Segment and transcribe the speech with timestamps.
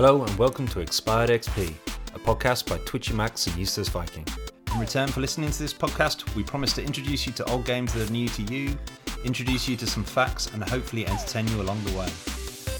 [0.00, 1.74] Hello and welcome to Expired XP,
[2.14, 4.24] a podcast by Twitchy Max and Useless Viking.
[4.72, 7.92] In return for listening to this podcast, we promise to introduce you to old games
[7.94, 8.78] that are new to you,
[9.24, 12.08] introduce you to some facts, and hopefully entertain you along the way.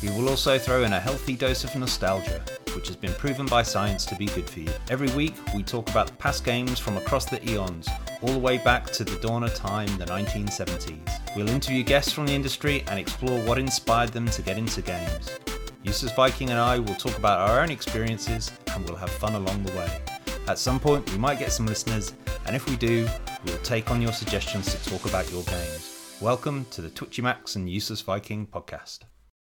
[0.00, 2.40] We will also throw in a healthy dose of nostalgia,
[2.76, 4.70] which has been proven by science to be good for you.
[4.88, 7.88] Every week, we talk about past games from across the eons,
[8.22, 11.34] all the way back to the dawn of time, the 1970s.
[11.34, 15.36] We'll interview guests from the industry and explore what inspired them to get into games.
[15.82, 19.62] Useless Viking and I will talk about our own experiences and we'll have fun along
[19.64, 19.90] the way.
[20.46, 22.14] At some point, we might get some listeners,
[22.46, 23.06] and if we do,
[23.44, 26.16] we'll take on your suggestions to talk about your games.
[26.20, 29.00] Welcome to the Twitchy Max and Useless Viking podcast.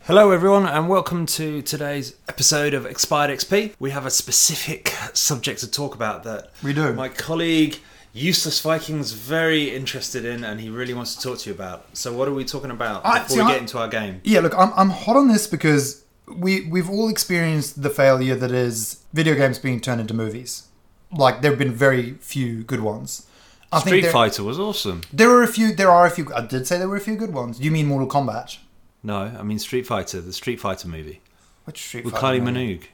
[0.05, 3.73] Hello, everyone, and welcome to today's episode of Expired XP.
[3.79, 6.93] We have a specific subject to talk about that We do.
[6.93, 7.79] my colleague
[8.13, 11.87] Useless Viking's very interested in, and he really wants to talk to you about.
[11.97, 14.21] So, what are we talking about I- before see, we I- get into our game?
[14.25, 16.02] Yeah, look, I'm, I'm hot on this because
[16.33, 20.69] we we've all experienced the failure that is video games being turned into movies.
[21.11, 23.27] Like there have been very few good ones.
[23.71, 25.03] I Street there, Fighter was awesome.
[25.13, 25.75] There are a few.
[25.75, 26.33] There are a few.
[26.35, 27.61] I did say there were a few good ones.
[27.61, 28.59] You mean Mortal Kombat?
[29.03, 31.21] No, I mean Street Fighter, the Street Fighter movie
[31.65, 32.79] Which Street with Fighter Kylie movie?
[32.79, 32.85] Minogue.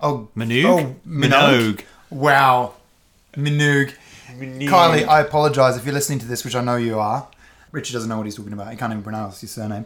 [0.00, 0.64] Oh, Minogue?
[0.64, 1.82] Oh, Minogue.
[2.10, 2.74] Wow,
[3.34, 3.94] Minogue.
[4.36, 4.68] Minogue.
[4.68, 7.28] Kylie, I apologise if you're listening to this, which I know you are.
[7.74, 8.70] Richard doesn't know what he's talking about.
[8.70, 9.84] He can't even pronounce his surname.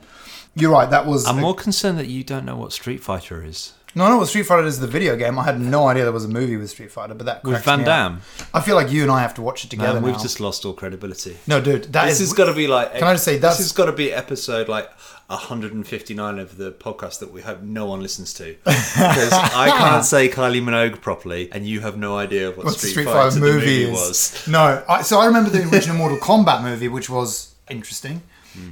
[0.54, 0.88] You're right.
[0.90, 1.26] That was.
[1.26, 3.72] I'm a- more concerned that you don't know what Street Fighter is.
[3.94, 4.78] no, I know what Street Fighter is.
[4.80, 5.38] The video game.
[5.38, 7.64] I had no idea there was a movie with Street Fighter, but that With cracks
[7.64, 7.86] Van me up.
[7.86, 8.20] Damme.
[8.54, 10.22] I feel like you and I have to watch it together Man, we've now.
[10.22, 11.36] just lost all credibility.
[11.46, 12.92] No, dude, that this is- has got to be like.
[12.94, 14.90] Can I just say, this that's- has got to be episode like
[15.30, 20.28] 159 of the podcast that we hope no one listens to because I can't say
[20.28, 23.82] Kylie Minogue properly, and you have no idea what what Street, Fighter, the movie, movie
[23.84, 23.90] is.
[23.90, 24.48] was.
[24.48, 28.22] No, I, so I remember the original Mortal Kombat movie, which was interesting,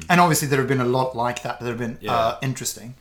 [0.09, 2.13] and obviously there have been a lot like that that have been Yeah.
[2.15, 2.95] uh, interesting.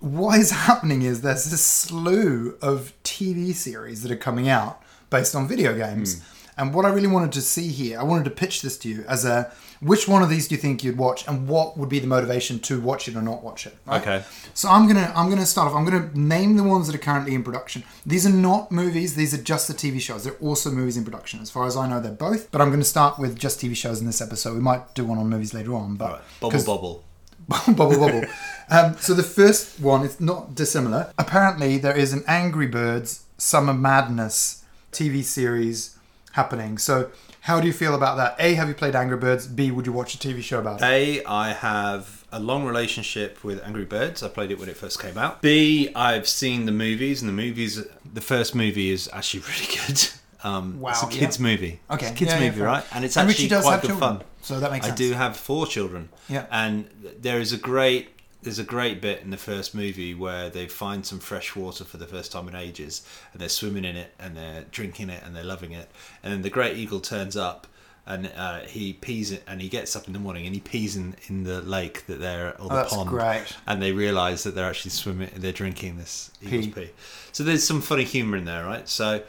[0.00, 5.34] What is happening is there's this slew of TV series that are coming out based
[5.34, 6.18] on video games.
[6.18, 6.24] Hmm.
[6.58, 9.04] And what I really wanted to see here, I wanted to pitch this to you
[9.08, 9.50] as a
[9.82, 12.60] which one of these do you think you'd watch, and what would be the motivation
[12.60, 13.76] to watch it or not watch it?
[13.86, 14.00] right?
[14.00, 14.24] Okay.
[14.54, 15.76] So I'm gonna I'm gonna start off.
[15.76, 17.82] I'm gonna name the ones that are currently in production.
[18.06, 19.14] These are not movies.
[19.16, 20.24] These are just the TV shows.
[20.24, 21.40] They're also movies in production.
[21.40, 22.50] As far as I know, they're both.
[22.52, 24.54] But I'm gonna start with just TV shows in this episode.
[24.54, 25.96] We might do one on movies later on.
[25.96, 26.22] But All right.
[26.40, 27.04] Bubble bubble.
[27.74, 28.24] bubble bubble.
[28.70, 31.12] Um, so the first one is not dissimilar.
[31.18, 35.98] Apparently, there is an Angry Birds Summer Madness TV series
[36.32, 36.78] happening.
[36.78, 37.10] So.
[37.42, 38.36] How do you feel about that?
[38.38, 39.48] A, have you played Angry Birds?
[39.48, 40.84] B, would you watch a TV show about it?
[40.84, 44.22] A, I have a long relationship with Angry Birds.
[44.22, 45.42] I played it when it first came out.
[45.42, 50.08] B, I've seen the movies, and the movies, the first movie is actually really good.
[50.44, 51.42] Um, Wow, it's a kids' yeah.
[51.42, 51.80] movie.
[51.90, 52.66] Okay, it's a kids' yeah, yeah, movie, fair.
[52.66, 52.84] right?
[52.92, 54.22] And it's And actually quite good children, fun.
[54.40, 54.98] so that makes it I sense.
[55.00, 56.10] do have four children.
[56.28, 56.46] Yeah.
[56.50, 56.88] and
[57.20, 58.08] there is a great.
[58.42, 61.96] There's a great bit in the first movie where they find some fresh water for
[61.96, 65.34] the first time in ages, and they're swimming in it, and they're drinking it, and
[65.36, 65.88] they're loving it.
[66.22, 67.68] And then the great eagle turns up,
[68.04, 70.96] and uh, he pees it, and he gets up in the morning, and he pees
[70.96, 73.44] in, in the lake that they're or the Oh, that's pond, great.
[73.68, 76.72] and they realise that they're actually swimming, they're drinking this eagle's Pee.
[76.72, 76.90] pee.
[77.30, 78.88] So there's some funny humour in there, right?
[78.88, 79.22] So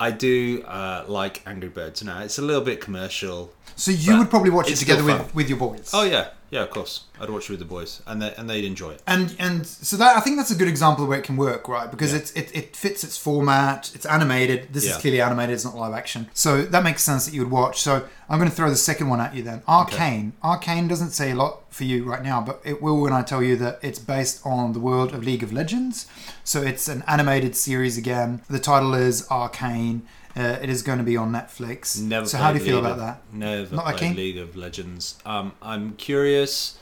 [0.00, 2.20] I do uh, like Angry Birds now.
[2.22, 3.52] It's a little bit commercial.
[3.76, 5.90] So you would probably watch it together with, with your boys.
[5.92, 7.04] Oh yeah, yeah, of course.
[7.20, 9.02] I'd watch it with the boys, and they, and they'd enjoy it.
[9.06, 11.68] And and so that I think that's a good example of where it can work,
[11.68, 11.90] right?
[11.90, 12.18] Because Yeah.
[12.20, 13.90] it's it, it fits its format.
[13.94, 14.68] It's animated.
[14.72, 14.92] This Yeah.
[14.92, 15.54] is clearly animated.
[15.54, 16.28] It's not live action.
[16.34, 17.80] So that makes sense that you would watch.
[17.82, 19.62] So I'm going to throw the second one at you then.
[19.68, 20.32] Arcane.
[20.42, 23.42] Arcane doesn't say a lot for you right now, but it will when I tell
[23.42, 26.06] you that it's based on the world of League of Legends.
[26.42, 28.40] So it's an animated series again.
[28.48, 30.06] The title is Arcane.
[30.34, 32.00] Uh, it is going to be on Netflix.
[32.00, 32.26] Never.
[32.26, 33.22] so how do you played feel League about of- that?
[33.32, 34.16] Never Not played?
[34.16, 35.16] League of Legends.
[35.26, 36.78] Um, I'm curious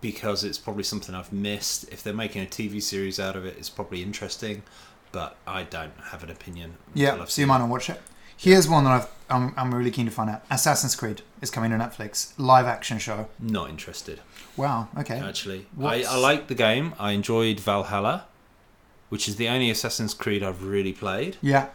[0.00, 1.88] because it's probably something I've missed.
[1.90, 4.62] If they're making a TV series out of it, it's probably interesting,
[5.10, 6.74] but I don't have an opinion.
[6.94, 8.00] Yeah, so you might not watch it.
[8.36, 10.42] Here's one that I've, I'm, I'm really keen to find out.
[10.50, 12.32] Assassin's Creed is coming to Netflix.
[12.38, 13.28] Live action show.
[13.38, 14.20] Not interested.
[14.56, 15.18] Wow, okay.
[15.18, 16.94] Actually, I, What's- I like the game.
[16.98, 18.26] I enjoyed Valhalla,
[19.08, 21.36] which is the only Assassin's Creed I've really played.
[21.42, 21.68] Yeah.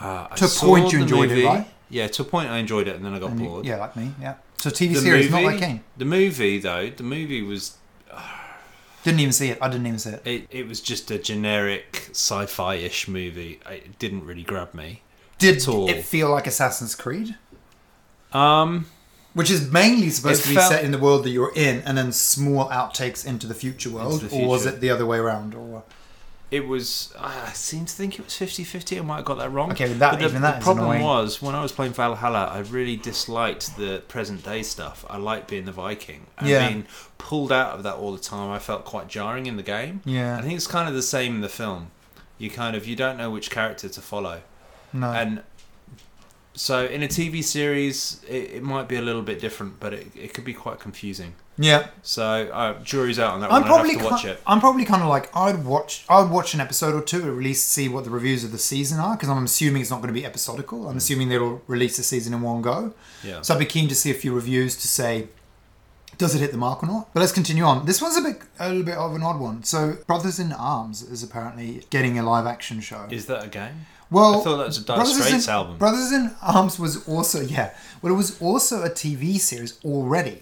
[0.00, 1.44] Uh, I To a saw point you the enjoyed it, movie.
[1.46, 1.68] right?
[1.90, 3.66] Yeah, to a point I enjoyed it, and then I got And you- bored.
[3.66, 4.34] yeah, like me, yeah.
[4.58, 5.82] So TV series, not like Kane.
[5.96, 7.76] The movie, though, the movie was
[9.02, 9.58] Didn't even see it.
[9.60, 10.22] I didn't even see it.
[10.24, 13.60] It, it was just a generic sci-fi ish movie.
[13.68, 15.02] It didn't really grab me.
[15.42, 15.88] Did at all.
[15.88, 17.36] it feel like Assassin's Creed?
[18.32, 18.86] Um,
[19.34, 21.80] Which is mainly supposed It to be felt- set in the world that you're in,
[21.86, 24.76] and then small outtakes into the future world, the or was future.
[24.76, 25.54] it the other way around?
[25.54, 25.84] Or
[26.50, 27.14] it was.
[27.18, 28.98] I seem to think it was 50-50.
[28.98, 29.72] I might have got that wrong.
[29.72, 31.02] Okay, that- But the, even that the is problem annoying.
[31.02, 35.04] was when I was playing Valhalla, I really disliked the present day stuff.
[35.08, 36.26] I liked being the Viking.
[36.36, 36.68] And Yeah.
[36.68, 36.84] being
[37.16, 40.02] pulled out of that all the time, I felt quite jarring in the game.
[40.04, 40.36] Yeah.
[40.36, 41.90] I think it's kind of the same in the film.
[42.36, 44.42] You kind of you don't know which character to follow,
[44.92, 45.10] No.
[45.12, 45.42] and
[46.54, 50.08] so in a TV series it, it might be a little bit different, but it,
[50.14, 51.32] it could be quite confusing.
[51.56, 51.86] yeah.
[52.02, 52.22] So
[52.52, 53.70] uh, jury's out on that I'm one.
[53.70, 54.40] probably I'd have to watch ki- it.
[54.46, 57.68] I'm probably kind of like I'd watch I'd watch an episode or two at least
[57.70, 60.20] see what the reviews of the season are because I'm assuming it's not going to
[60.20, 60.88] be episodical.
[60.88, 62.92] I'm assuming they'll release the season in one go.
[63.24, 63.40] Yeah.
[63.40, 65.28] So I'd be keen to see a few reviews to say
[66.18, 67.08] does it hit the mark or not.
[67.14, 67.86] But let's continue on.
[67.86, 69.62] This one's a bit a little bit of an odd one.
[69.64, 73.06] So Brothers in Arms is apparently getting a live action show.
[73.10, 73.86] Is that a game?
[74.12, 75.78] Well, I thought that was a Dire Brothers Straits in, album.
[75.78, 80.40] Brothers in Arms was also yeah, well, it was also a TV series already,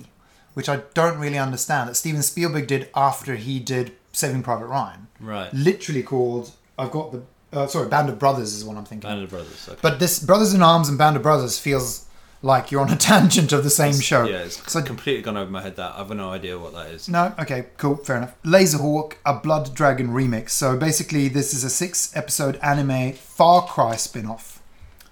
[0.54, 1.88] which I don't really understand.
[1.88, 5.52] That Steven Spielberg did after he did Saving Private Ryan, Right.
[5.54, 6.50] literally called.
[6.78, 7.22] I've got the
[7.52, 9.08] uh, sorry, Band of Brothers is what I'm thinking.
[9.08, 9.68] Band of Brothers.
[9.68, 9.78] Okay.
[9.82, 12.06] But this Brothers in Arms and Band of Brothers feels
[12.42, 14.24] like you're on a tangent of the same show.
[14.24, 15.76] yeah, it's So completely gone over my head.
[15.76, 17.08] That I've no idea what that is.
[17.08, 18.34] no, okay, cool, fair enough.
[18.42, 20.50] Laserhawk, a Blood Dragon remix.
[20.50, 24.62] So basically, this is a six episode anime Far Cry spin off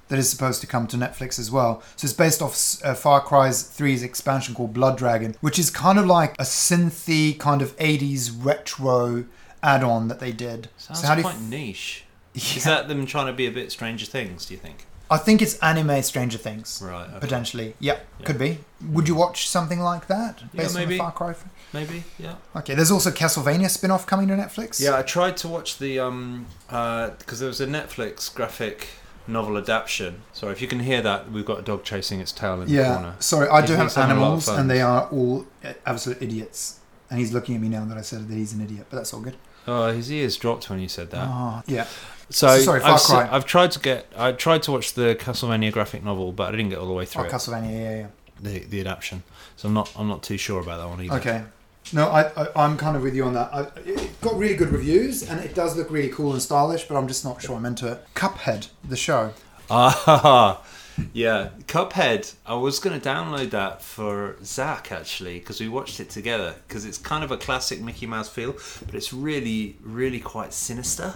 [0.09, 1.83] that is supposed to come to Netflix as well.
[1.97, 5.99] So it's based off uh, Far Cry's 3's expansion called Blood Dragon, which is kind
[5.99, 9.27] of like a synthy, kind of 80s retro
[9.63, 10.71] add on that they did.
[10.79, 12.05] Sounds so how do you quite niche.
[12.35, 14.47] Is that them trying to be a bit Stranger Things?
[14.47, 14.87] Do you think?
[15.11, 16.83] I think it's anime Stranger Things.
[16.85, 17.09] Right.
[17.09, 17.19] okay.
[17.21, 17.75] Potentially.
[17.81, 18.27] Yep, Yeah.
[18.27, 18.59] could be.
[18.91, 20.43] Would you watch something like that?
[20.55, 20.95] Based on maybe.
[20.95, 21.35] the Far Cry?
[21.73, 22.05] Maybe.
[22.19, 22.35] Yeah.
[22.57, 24.81] Okay, there's also Castlevania spin off coming to Netflix.
[24.81, 28.89] Yeah, I tried to watch the um because there was a Netflix graphic
[29.27, 30.23] novel adaptation.
[30.33, 32.75] Sorry, if you can hear that, we've got a dog chasing its tail in the
[32.75, 33.15] Yeah, corner.
[33.19, 35.73] sorry, I do have he's having a lot of animals, and they are all uh,
[35.87, 36.81] absolute idiots.
[37.11, 39.13] And he's looking at me now that I said that he's an idiot, but that's
[39.15, 39.37] all good.
[39.67, 41.27] Oh, his ears dropped when you said that.
[41.29, 41.87] Oh, yeah.
[42.31, 43.29] So Sorry, Far I've, Cry.
[43.31, 46.69] I've tried to get I tried to watch the Castlevania graphic novel, but I didn't
[46.71, 48.07] get all the way Oh, through it, Castlevania, yeah, yeah.
[48.41, 49.23] the the adaptation.
[49.57, 51.17] So I'm not I'm not too sure about that one either.
[51.17, 51.43] Okay.
[51.91, 53.49] No, I, I, I'm kind of with you on that.
[53.51, 56.99] I, it got really good reviews, and it does look really cool and stylish, but
[56.99, 58.05] I'm just not sure I'm into it.
[58.15, 59.33] Cuphead, the show.
[59.71, 60.61] Ah,
[61.15, 61.49] yeah.
[61.67, 62.35] Cuphead.
[62.45, 66.85] I was going to download that for Zach actually because we watched it together because
[66.85, 68.53] it's kind of a classic Mickey Mouse feel,
[68.85, 71.15] but it's really, really quite sinister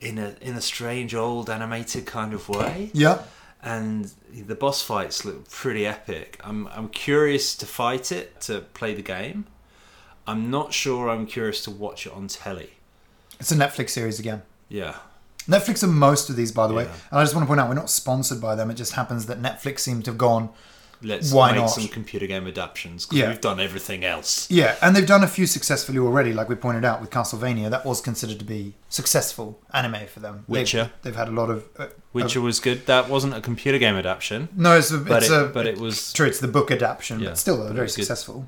[0.00, 2.90] in a in a strange old animated kind of way.
[2.92, 3.22] Yeah.
[3.62, 6.40] And the boss fights look pretty epic.
[6.42, 9.46] I'm I'm curious to fight it to play the game.
[10.26, 11.10] I'm not sure.
[11.10, 12.70] I'm curious to watch it on telly.
[13.38, 14.42] It's a Netflix series again.
[14.68, 14.96] Yeah.
[15.48, 16.84] Netflix are most of these, by the way.
[16.84, 18.70] And I just want to point out, we're not sponsored by them.
[18.70, 20.50] It just happens that Netflix seem to have gone,
[21.02, 21.66] Let's Why make not?
[21.68, 23.28] some computer game adaptations because Yeah.
[23.28, 24.46] we've done everything else.
[24.50, 27.70] Yeah, and they've done a few successfully already, like we pointed out with Castlevania.
[27.70, 30.44] That was considered to be successful anime for them.
[30.48, 30.90] They've- Witcher.
[31.02, 31.64] They've, had a lot of.
[31.78, 32.86] Uh, Witcher was good.
[32.86, 34.98] That wasn't a computer game adaptation, no, it's a.
[34.98, 37.56] but it's it, a but it was true, it's the book adaptation, Yeah, but still,
[37.64, 37.92] they're very good.
[37.94, 38.46] successful.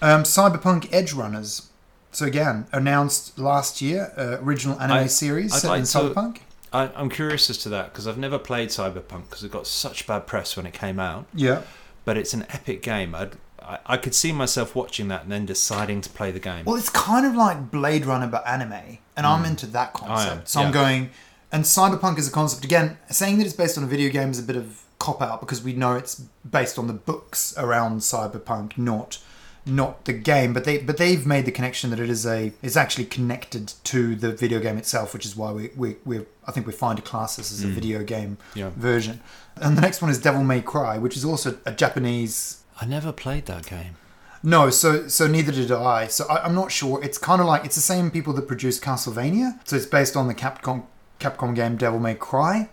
[0.00, 1.68] Um, Cyberpunk Edge Runners.
[2.10, 5.98] So again, announced last year, uh, original anime I- series I'd set like in to-
[5.98, 6.38] Cyberpunk.
[6.74, 10.06] I, I'm curious as to that because I've never played Cyberpunk because it got such
[10.06, 11.26] bad press when it came out.
[11.34, 11.62] Yeah.
[12.04, 13.14] But it's an epic game.
[13.14, 16.64] I'd, I I could see myself watching that and then deciding to play the game.
[16.64, 19.46] Well, it's kind of like Blade Runner, but anime, and I'm hmm.
[19.46, 20.48] into that concept.
[20.48, 21.10] so I'm going,
[21.50, 22.98] and Cyberpunk is a concept again.
[23.10, 25.62] Saying that it's based on a video game is a bit of cop out because
[25.62, 26.14] we know it's
[26.48, 29.18] based on the books around Cyberpunk, not
[29.66, 30.52] not the game.
[30.52, 34.14] But they but they've made the connection that it is a it's actually connected to
[34.14, 37.02] the video game itself, which is why we we we I think we find to
[37.02, 37.74] class this as a hmm.
[37.74, 38.70] video game Yeah.
[38.76, 39.20] version.
[39.60, 43.12] And the next one is Devil May Cry, which is also a Japanese I never
[43.12, 43.96] played that game.
[44.42, 46.06] no, so so neither did I.
[46.08, 47.02] So I, I'm not sure.
[47.04, 49.60] It's kind of like it's the same people that produced Castlevania.
[49.64, 50.84] So it's based on the Capcom
[51.20, 52.68] Capcom game Devil May Cry.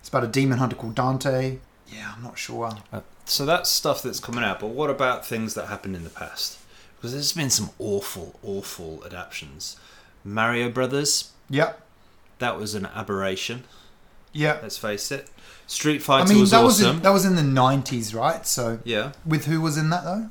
[0.00, 1.58] It's about a demon hunter called Dante.
[1.88, 2.72] Yeah, I'm not sure.
[2.92, 4.60] Uh, so that's stuff that's coming out.
[4.60, 6.58] But what about things that happened in the past?
[6.96, 9.76] Because there's been some awful, awful adaptations.
[10.24, 11.32] Mario Brothers.
[11.50, 11.80] Yep,
[12.38, 13.64] That was an aberration.
[14.32, 14.62] Yep.
[14.62, 15.30] Let's face it.
[15.66, 16.96] Street Fighter I mean, was that was awesome.
[16.96, 18.46] in, that was in the '90s, right?
[18.46, 19.12] So yeah.
[19.24, 20.30] with who was in that though?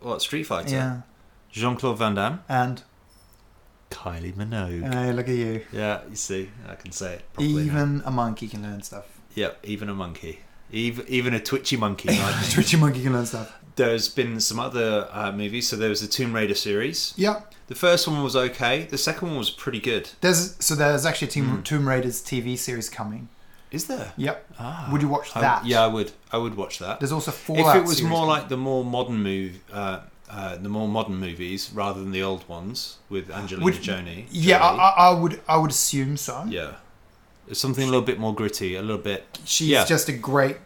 [0.00, 0.70] What Street Fighter?
[0.70, 1.00] Yeah,
[1.50, 2.40] Jean Claude Van Damme.
[2.48, 2.82] and
[3.90, 4.92] Kylie Minogue.
[4.92, 5.64] hey, look at you.
[5.72, 7.52] yeah, you see, I can say it properly.
[7.54, 7.60] now.
[7.60, 9.06] Even a monkey can learn stuff.
[9.34, 10.40] Yeah, even a monkey.
[10.70, 12.08] Even, even a twitchy monkey.
[12.50, 13.60] Twitchy monkey can learn stuff.
[13.76, 15.68] There's been some other uh, movies.
[15.68, 17.12] So there was the Tomb Raider series.
[17.16, 17.42] Yeah.
[17.66, 18.84] The first one was okay.
[18.84, 20.10] The second one was pretty good.
[20.20, 21.62] There's so there's actually a Tomb, Hmm.
[21.62, 23.28] Tomb Raiders TV series coming.
[23.70, 24.12] Is there?
[24.16, 24.46] Yep.
[24.60, 25.66] Ah, Would you watch I- that?
[25.66, 26.12] yeah, I would.
[26.30, 27.00] I would watch that.
[27.00, 27.76] There's also Fallout.
[27.76, 28.28] if it was more coming.
[28.28, 30.00] like the more modern move, uh,
[30.30, 34.26] uh, the more modern movies rather than the old ones with Angelina Would- Jolie.
[34.30, 36.44] Yeah, I, I, I would I would assume so.
[36.48, 36.72] yeah.
[37.48, 39.38] It's something a little bit more gritty, a little bit.
[39.44, 39.84] She's Yeah.
[39.84, 40.56] just a great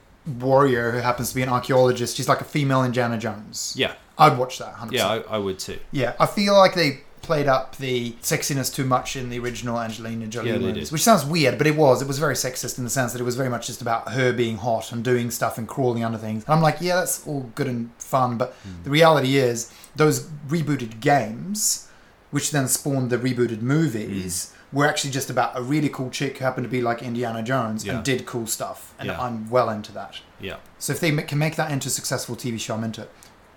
[0.40, 2.16] warrior who happens to be an archaeologist.
[2.16, 3.74] She's like a female Indiana Jones.
[3.76, 4.74] Yeah, I'd watch that.
[4.76, 4.92] 100%.
[4.92, 5.78] yeah, I, I would too.
[5.92, 6.14] yeah.
[6.20, 10.50] I feel like they played up the sexiness too much in the original Angelina Jolie
[10.50, 12.00] Yeah, movies, which sounds weird, but it was.
[12.00, 14.32] It was very sexist in the sense that it was very much just about her
[14.32, 16.44] being hot and doing stuff and crawling under things.
[16.44, 18.82] And I'm like, yeah, that's all good and fun, but Hmm.
[18.84, 21.88] the reality is those rebooted games,
[22.30, 24.54] which then spawned the rebooted movies.
[24.72, 27.84] Were actually just about a really cool chick who happened to be like Indiana Jones
[27.86, 27.94] Yeah.
[27.96, 29.20] and did cool stuff, and Yeah.
[29.20, 30.16] I'm well into that.
[30.40, 30.56] Yeah.
[30.78, 33.10] So if they can make that into a successful TV show, I'm into it.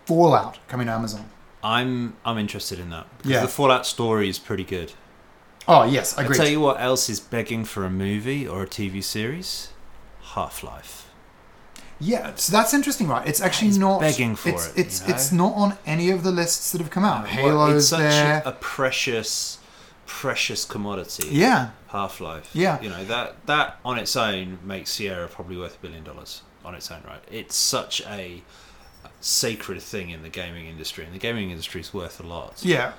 [0.06, 1.30] Fallout coming to Amazon.
[1.64, 3.42] I'm I'm interested in that because Yeah.
[3.42, 4.94] the Fallout story is pretty good.
[5.68, 6.38] Oh yes, I agreed.
[6.38, 9.68] tell you what else is begging for a movie or a TV series?
[10.34, 11.06] Half Life.
[12.00, 13.28] yeah, so that's interesting, right?
[13.28, 15.14] It's actually It's not begging for it's, it, It's you know?
[15.14, 17.26] it's not on any of the lists that have come out.
[17.26, 18.42] Well, Halo's it's such there.
[18.44, 19.60] A precious,
[20.12, 21.28] precious commodity.
[21.32, 22.50] yeah, Half Life.
[22.54, 22.82] Yeah.
[22.82, 26.76] You know that that on its own makes Sierra probably worth a billion dollars on
[26.76, 27.24] its own right.
[27.32, 28.44] It's such a
[29.22, 32.60] sacred thing in the gaming industry, and the gaming industry is worth a lot.
[32.64, 32.94] yeah.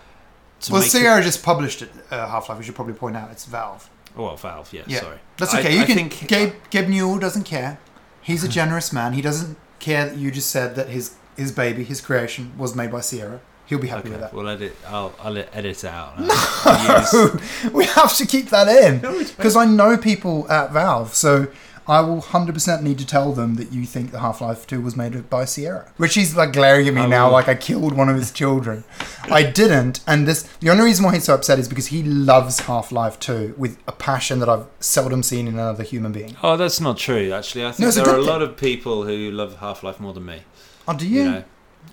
[0.62, 1.90] To well, make it- Sierra just published it.
[2.10, 2.58] Uh, Half Life.
[2.58, 3.90] We should probably point out it's Valve.
[4.16, 4.72] Oh, well, Valve.
[4.72, 4.82] Yeah.
[4.86, 5.18] Yeah, Sorry.
[5.36, 5.74] that's I- okay.
[5.76, 5.96] you I can.
[5.96, 7.78] think- Gabe Gabe Newell doesn't care.
[8.22, 9.12] He's a generous man.
[9.12, 12.90] He doesn't care that you just said that his his baby, his creation, was made
[12.92, 13.40] by Sierra.
[13.66, 14.34] He'll be happy Okay, with that.
[14.34, 14.76] we'll edit.
[14.86, 16.18] I'll, I'll edit it out.
[16.20, 17.40] No.
[17.72, 21.48] we have to keep that in because I know people at Valve, so
[21.86, 24.80] I will hundred percent need to tell them that you think the Half Life Two
[24.80, 25.90] was made by Sierra.
[25.96, 27.32] which Richie's like glaring at me I now, will.
[27.32, 28.84] like I killed one of his children.
[29.24, 32.60] I didn't, and this the only reason why he's so upset is because he loves
[32.60, 36.36] Half Life Two with a passion that I've seldom seen in another human being.
[36.42, 37.32] Oh, that's not true.
[37.32, 40.12] Actually, I think No, there are a lot of people who love Half Life more
[40.12, 40.42] than me.
[40.86, 41.22] Oh, do you?
[41.22, 41.44] You know,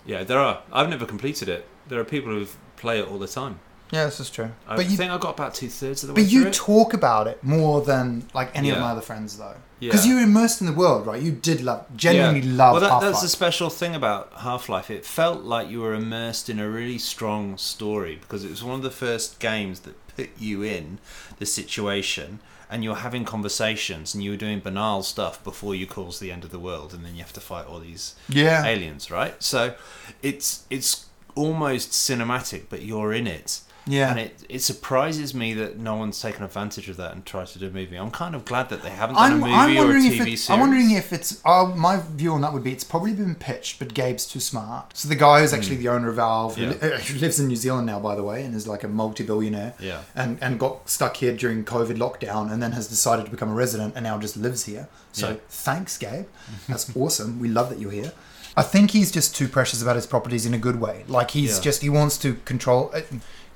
[0.06, 0.62] yeah, there are.
[0.72, 1.68] I've never completed it.
[1.88, 2.46] There are people who
[2.78, 3.60] play it all the time.
[3.92, 4.52] Yeah, this is true.
[4.68, 6.54] I but you, think I got about two thirds of the way but you it.
[6.54, 9.56] talk about it more than like any of my other friends, though.
[9.80, 9.92] Yeah.
[9.92, 11.22] Because you're immersed in the world, right?
[11.22, 12.56] You did love, genuinely Yeah.
[12.56, 14.92] love Well, that, that's the special thing about Half Life.
[14.92, 18.76] It felt like you were immersed in a really strong story because it was one
[18.76, 21.00] of the first games that put you in
[21.40, 22.40] the situation
[22.70, 26.44] and you're having conversations and you were doing banal stuff before you cause the end
[26.44, 28.64] of the world and then you have to fight all these yeah.
[28.66, 29.42] aliens, right?
[29.42, 29.76] So
[30.22, 33.62] it's it's almost cinematic, but you're in it.
[33.88, 34.12] Yeah.
[34.12, 37.60] And it, it surprises me that no one's taken advantage of that and tried to
[37.60, 37.96] do a movie.
[37.96, 40.08] I'm kind of glad that they haven't done I'm, a movie I'm or a TV
[40.08, 40.50] if series.
[40.50, 43.80] I'm wondering if it's uh, my view on that would be it's probably been pitched,
[43.80, 44.96] but Gabe's too smart.
[44.96, 46.58] So the guy who's actually the owner of Valve.
[46.58, 46.70] Yeah.
[46.82, 49.74] uh, who lives in New Zealand now, by the way, and is like a multi-billionaire,
[49.80, 50.02] Yeah.
[50.16, 53.56] and and got stuck here during COVID lockdown, and then has decided to become a
[53.56, 54.88] resident, and now just lives here.
[55.14, 55.36] So Yeah.
[55.50, 56.28] thanks, Gabe.
[56.68, 57.40] That's awesome.
[57.40, 58.12] We love that you're here.
[58.60, 61.04] I think he's just too precious about his properties in a good way.
[61.08, 61.62] Like he's Yeah.
[61.68, 63.02] just he wants to control uh,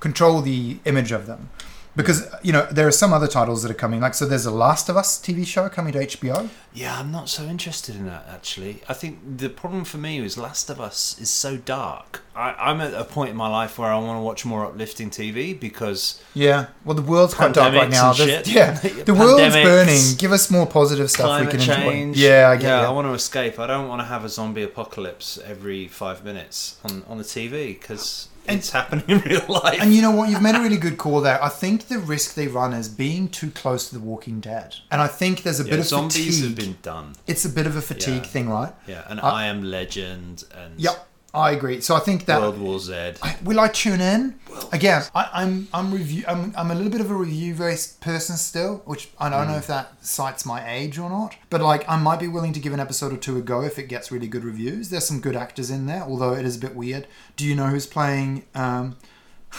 [0.00, 1.50] control the image of them.
[1.96, 4.26] Because you know there are some other titles that are coming, like so.
[4.26, 6.48] There's a Last of Us TV show coming to HBO.
[6.72, 8.82] Yeah, I'm not so interested in that actually.
[8.88, 12.22] I think the problem for me is Last of Us is so dark.
[12.34, 15.08] I, I'm at a point in my life where I want to watch more uplifting
[15.08, 18.12] TV because Yeah, well, the world's quite dark right now.
[18.12, 18.72] Yeah,
[19.04, 20.00] the world's burning.
[20.18, 22.16] Give us more positive stuff we climate can change.
[22.16, 22.20] enjoy.
[22.20, 22.88] Yeah, I get yeah.
[22.88, 23.60] I want to escape.
[23.60, 27.78] I don't want to have a zombie apocalypse every five minutes on on the TV
[27.78, 29.80] because it's happening in real life.
[29.80, 30.28] And you know what?
[30.28, 31.42] You've made a really good call there.
[31.42, 35.00] I think the risk they run is being too close to The Walking Dead, and
[35.00, 36.44] I think there's a yeah, bit of zombies fatigue.
[36.44, 37.14] have been done.
[37.26, 38.28] It's a bit of a fatigue Yeah.
[38.28, 38.72] thing, right?
[38.86, 41.80] Yeah, and I- I, Am Legend and Yep, I agree.
[41.80, 42.92] So I think that World War Z.
[43.22, 44.38] I- will I tune in
[44.72, 45.02] again?
[45.14, 46.24] I, I'm I'm review.
[46.28, 49.50] I'm, I'm a little bit of a review based person still, which I don't Mm.
[49.50, 51.34] know if that cites my age or not.
[51.50, 53.78] But like, I might be willing to give an episode or two a go if
[53.80, 54.90] it gets really good reviews.
[54.90, 57.08] There's some good actors in there, although it is a bit weird.
[57.36, 58.96] Do you know who's playing um,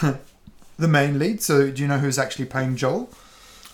[0.78, 1.42] the main lead?
[1.42, 3.10] So do you know who's actually playing Joel?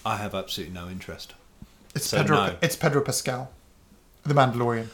[0.05, 1.35] I have absolutely no interest.
[1.95, 2.37] It's So Pedro.
[2.47, 2.57] no.
[2.63, 3.51] It's Pedro Pascal,
[4.25, 4.89] the Mandalorian.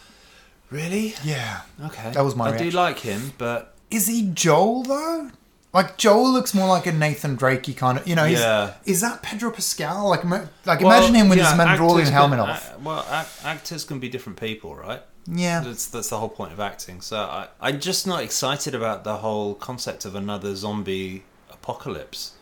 [0.70, 1.14] Really?
[1.24, 1.62] Yeah.
[1.84, 2.10] Okay.
[2.12, 5.30] That was my I do like him, but Is he Joel though?
[5.72, 8.24] Like Joel looks more like a Nathan Drakey kind of, you know.
[8.26, 8.74] He's, Yeah.
[8.84, 10.08] Is that Pedro Pascal?
[10.08, 12.72] Like, like Well, imagine him with yeah, his Mandalorian helmet can- off.
[12.74, 15.02] uh, well, ac- actors can be different people, right?
[15.30, 15.60] yeah.
[15.60, 17.02] That's that's the whole point of acting.
[17.02, 22.32] So I, I'm just not excited about the whole concept of another zombie apocalypse.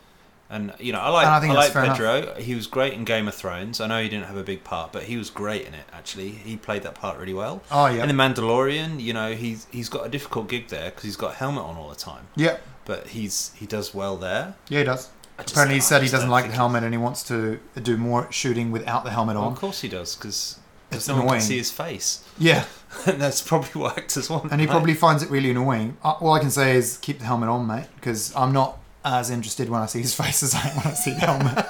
[0.49, 2.35] And you know, I like I I, like Pedro.
[2.38, 3.81] He was great in Game of Thrones.
[3.81, 5.85] I know he didn't have a big part, but he was great in it.
[5.93, 7.62] Actually, he played that part really well.
[7.71, 8.03] Oh yeah.
[8.05, 11.33] And the Mandalorian, you know, he's he's got a difficult gig there because he's got
[11.33, 12.26] a helmet on all the time.
[12.37, 12.59] yeah.
[12.85, 14.55] But he's he does well there.
[14.69, 15.11] Yeah, he does.
[15.38, 18.31] Just- Apparently, he said he doesn't like the helmet and he wants to do more
[18.31, 19.53] shooting without the helmet Well, on.
[19.53, 20.59] of course he does because
[20.93, 21.41] It's no one annoying.
[21.41, 22.65] can see his face, Yeah,
[23.07, 24.50] and that's probably what actors want.
[24.53, 24.73] and he right?
[24.73, 25.97] probably finds it really annoying.
[26.03, 29.31] Uh, All I can say is keep the helmet on, mate, because I'm not as
[29.31, 31.67] interested when I see his face as I am when I see the helmet.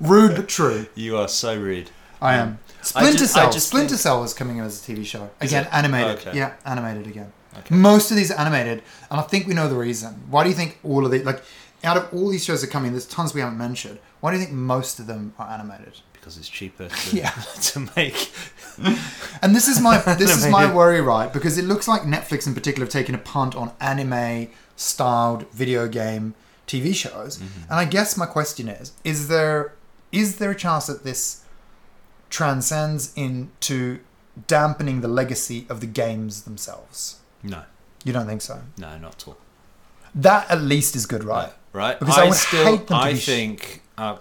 [0.00, 0.86] Rude but true.
[0.94, 1.90] you are so rude.
[2.20, 2.48] I am.
[2.48, 3.52] Um, I Splinter just- I Cell.
[3.52, 6.18] just Splinter think- Cell is coming as a TV show again, animated.
[6.26, 6.36] Okay.
[6.36, 7.32] Yeah, animated again.
[7.68, 10.22] Most of these are animated, and I think we know the reason.
[10.30, 11.42] Why do you think all of the like
[11.84, 12.92] out of all these shows that are coming?
[12.92, 13.98] There's tons we haven't mentioned.
[14.20, 16.00] Why do you think most of them are animated?
[16.12, 17.30] because it's cheaper to, Yeah.
[17.62, 18.30] to make.
[19.40, 21.32] And this is my this is my worry, right?
[21.32, 24.48] Because it looks like Netflix in particular have taken a punt on anime
[24.80, 26.34] styled video game
[26.66, 27.38] TV shows.
[27.40, 29.74] And I guess my question is: Is there
[30.10, 31.44] is there a chance that this
[32.30, 34.00] transcends into
[34.46, 37.20] dampening the legacy of the games themselves?
[37.42, 37.62] No,
[38.04, 38.62] You don't think so?
[38.78, 39.36] no, not at all.
[40.14, 41.52] That at least is good, right?
[41.72, 41.98] Right?
[41.98, 44.16] Because I I, would still, hate them I think, uh,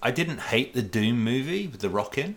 [0.00, 2.36] I didn't hate the Doom movie with the Rock in,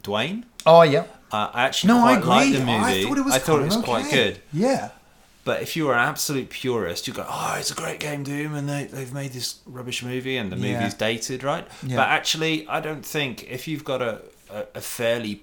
[0.00, 0.44] Dwayne.
[0.64, 1.04] Oh yeah.
[1.32, 2.72] Uh, I actually No, I quite liked the movie.
[2.72, 3.34] I thought it was.
[3.34, 4.40] I thought it was of quite good.
[4.52, 4.90] Yeah.
[5.46, 8.54] But if you were an absolute purist, you go, "Oh, it's a great game, Doom,"
[8.54, 10.78] and they they've made this rubbish movie, and the Yeah.
[10.80, 11.66] movie's dated, right?
[11.82, 11.96] Yeah.
[11.96, 15.42] But actually, I don't think if you've got a a, a fairly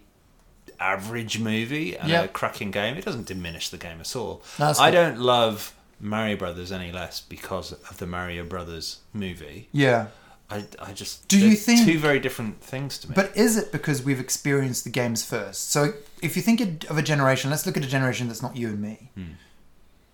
[0.79, 2.23] average movie and Yeah.
[2.23, 4.41] a cracking game, it doesn't diminish the game at all.
[4.57, 4.95] That's I good.
[4.95, 9.69] don't love Mario Brothers any less because of the Mario Brothers movie.
[9.71, 10.07] Yeah.
[10.49, 13.13] I, I just Do you think- two very different things to me?
[13.15, 15.71] But is it because we've experienced the games first?
[15.71, 18.67] So if you think of a generation, let's look at a generation that's not you
[18.67, 19.09] and me.
[19.15, 19.23] Hmm.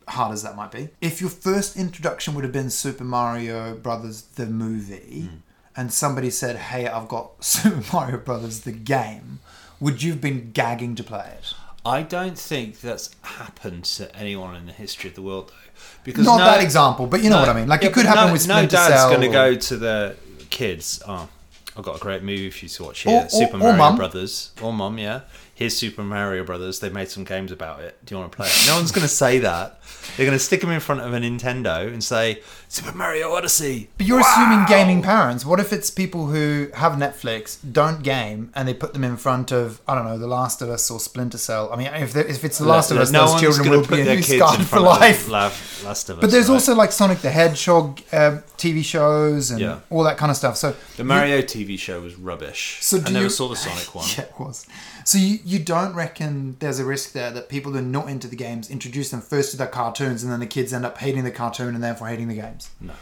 [0.09, 0.89] Hard as that might be.
[1.01, 5.35] If your first introduction would have been Super Mario Brothers the movie, Hmm.
[5.75, 9.39] and somebody said, "Hey, I've got Super Mario Brothers the game,"
[9.79, 11.53] would you have been gagging to play it?
[11.85, 15.71] I don't think that's happened to anyone in the history of the world, though.
[16.03, 17.67] Because Not no- that example, but you know no- what I mean.
[17.69, 19.77] Like yeah, it could happen no, with Splinter No dad's going to or- go to
[19.77, 20.15] the
[20.49, 21.01] kids.
[21.07, 21.29] Oh,
[21.77, 23.13] I've got a great movie for you to watch here.
[23.21, 23.95] Or- or- Super or Mario mum.
[23.95, 24.51] Brothers.
[24.61, 25.21] Or mum, yeah.
[25.55, 26.79] Here's Super Mario Brothers.
[26.79, 27.97] They made some games about it.
[28.05, 28.63] Do you want to play it?
[28.67, 29.78] No one's going to say that.
[30.17, 33.89] They're going to stick them in front of a Nintendo and say Super Mario Odyssey.
[33.97, 35.45] But you're assuming gaming parents.
[35.45, 39.51] What if it's people who have Netflix, don't game, and they put them in front
[39.53, 41.71] of I don't know, The Last of Us or Splinter Cell?
[41.71, 43.85] I mean, if, if it's The Last of Us, no those one's children gonna will
[43.85, 45.29] put be their new kids scarred in for life.
[45.29, 46.21] Lav- Last of Us.
[46.21, 46.55] But there's right?
[46.55, 49.79] also like Sonic the Hedgehog um, TV shows and Yeah.
[49.89, 50.57] all that kind of stuff.
[50.57, 52.79] So the Mario TV show was rubbish.
[52.81, 54.05] So I never you- saw the Sonic one.
[54.17, 54.65] Yeah, it was.
[55.05, 58.27] So you, you don't reckon there's a risk there that people who are not into
[58.27, 61.23] the games introduce them first to the cartoons and then the kids end up hating
[61.23, 62.69] the cartoon and therefore hating the games?
[62.81, 62.93] No.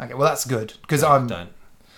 [0.00, 1.50] Okay, well that's good because I'm don't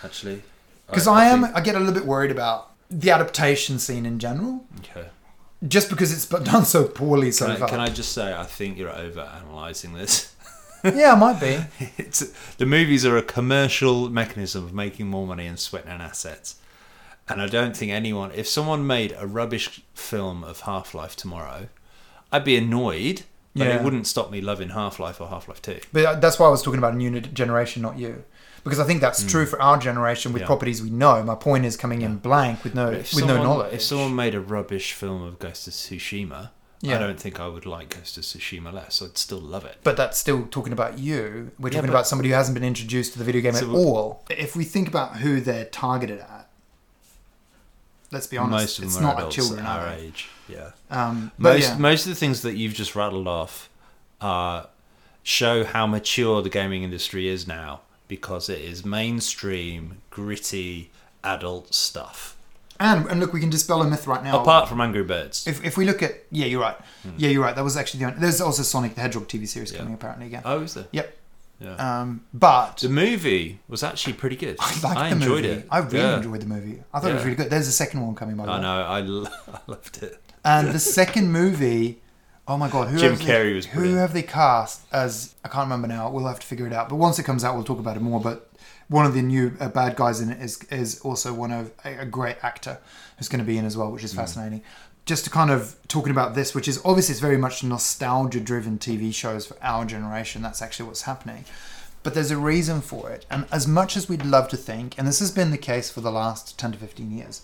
[0.02, 0.42] actually.
[0.86, 4.18] because I, am think- I get a little bit worried about the adaptation scene in
[4.18, 5.06] general, Okay.
[5.68, 7.68] just because it's been done so poorly so Can I, far.
[7.68, 10.34] can I just say I think you're over analysing this.
[10.84, 11.58] yeah, it might be.
[11.98, 12.20] it's
[12.56, 16.56] the movies are a commercial mechanism of making more money and sweating on assets.
[17.28, 21.68] And I don't think anyone, if someone made a rubbish film of Half Life tomorrow,
[22.32, 23.22] I'd be annoyed,
[23.54, 23.76] but Yeah.
[23.76, 25.80] it wouldn't stop me loving Half Life or Half Life Two.
[25.92, 28.24] But that's why I was talking about a new generation, not you.
[28.62, 29.48] Because I think that's true mm.
[29.48, 30.42] for our generation with.
[30.42, 30.46] Yeah.
[30.46, 31.22] properties we know.
[31.22, 33.72] My point is coming in blank with no with if no knowledge.
[33.72, 36.50] if someone made a rubbish film of Ghost of Tsushima,
[36.82, 36.96] Yeah.
[36.96, 39.00] I don't think I would like Ghost of Tsushima less.
[39.00, 39.78] I'd still love it.
[39.82, 41.52] but that's still talking about you.
[41.58, 44.24] We're talking about somebody who hasn't been introduced to the video game So at all.
[44.28, 46.39] If we think about who they're targeted at,
[48.10, 50.28] let's be honest, Most of them it's are not adults children our are age.
[50.48, 50.70] Yeah.
[50.90, 51.78] Um, most yeah.
[51.78, 53.68] most of the things that you've just rattled off
[54.20, 54.64] uh,
[55.22, 60.90] show how mature the gaming industry is now because it is mainstream, gritty,
[61.22, 62.36] adult stuff.
[62.80, 64.40] and and look, we can dispel a myth right now.
[64.40, 65.46] Apart from Angry Birds.
[65.46, 66.76] if, if we look at yeah, you're right.
[67.16, 67.54] Yeah, you're right.
[67.54, 68.20] That was actually the only.
[68.20, 69.72] There's also Sonic the Hedgehog TV series.
[69.72, 69.78] Yeah.
[69.78, 70.42] coming apparently again.
[70.44, 70.86] oh, is there?
[70.92, 71.16] Yep.
[71.60, 71.74] Yeah.
[72.00, 74.56] Um, but the movie was actually pretty good.
[74.60, 75.48] I liked I the enjoyed movie.
[75.60, 75.66] it.
[75.70, 76.16] I really Yeah.
[76.16, 76.82] enjoyed the movie.
[76.92, 77.50] I thought it was really good.
[77.50, 78.62] There's a second one coming by the I way.
[78.62, 78.82] know.
[78.82, 80.20] I, lo- I loved it.
[80.44, 82.00] And the second movie,
[82.48, 84.00] oh my god, who Jim they- Carrey was who brilliant.
[84.00, 85.34] have they cast as?
[85.44, 86.10] I can't remember now.
[86.10, 86.88] We'll have to figure it out.
[86.88, 88.20] But once it comes out, we'll talk about it more.
[88.20, 88.50] But
[88.88, 91.98] one of the new uh, bad guys in it is is also one of a,
[91.98, 92.78] a great actor
[93.18, 94.06] who's going to be in as well, which Mm.
[94.06, 94.62] is fascinating.
[95.06, 98.78] Just to kind of talking about this, which is obviously it's very much nostalgia driven
[98.78, 100.42] TV shows for our generation.
[100.42, 101.44] That's actually what's happening.
[102.02, 103.26] But there's a reason for it.
[103.30, 106.00] And as much as we'd love to think, and this has been the case for
[106.00, 107.42] the last 10 to 15 years,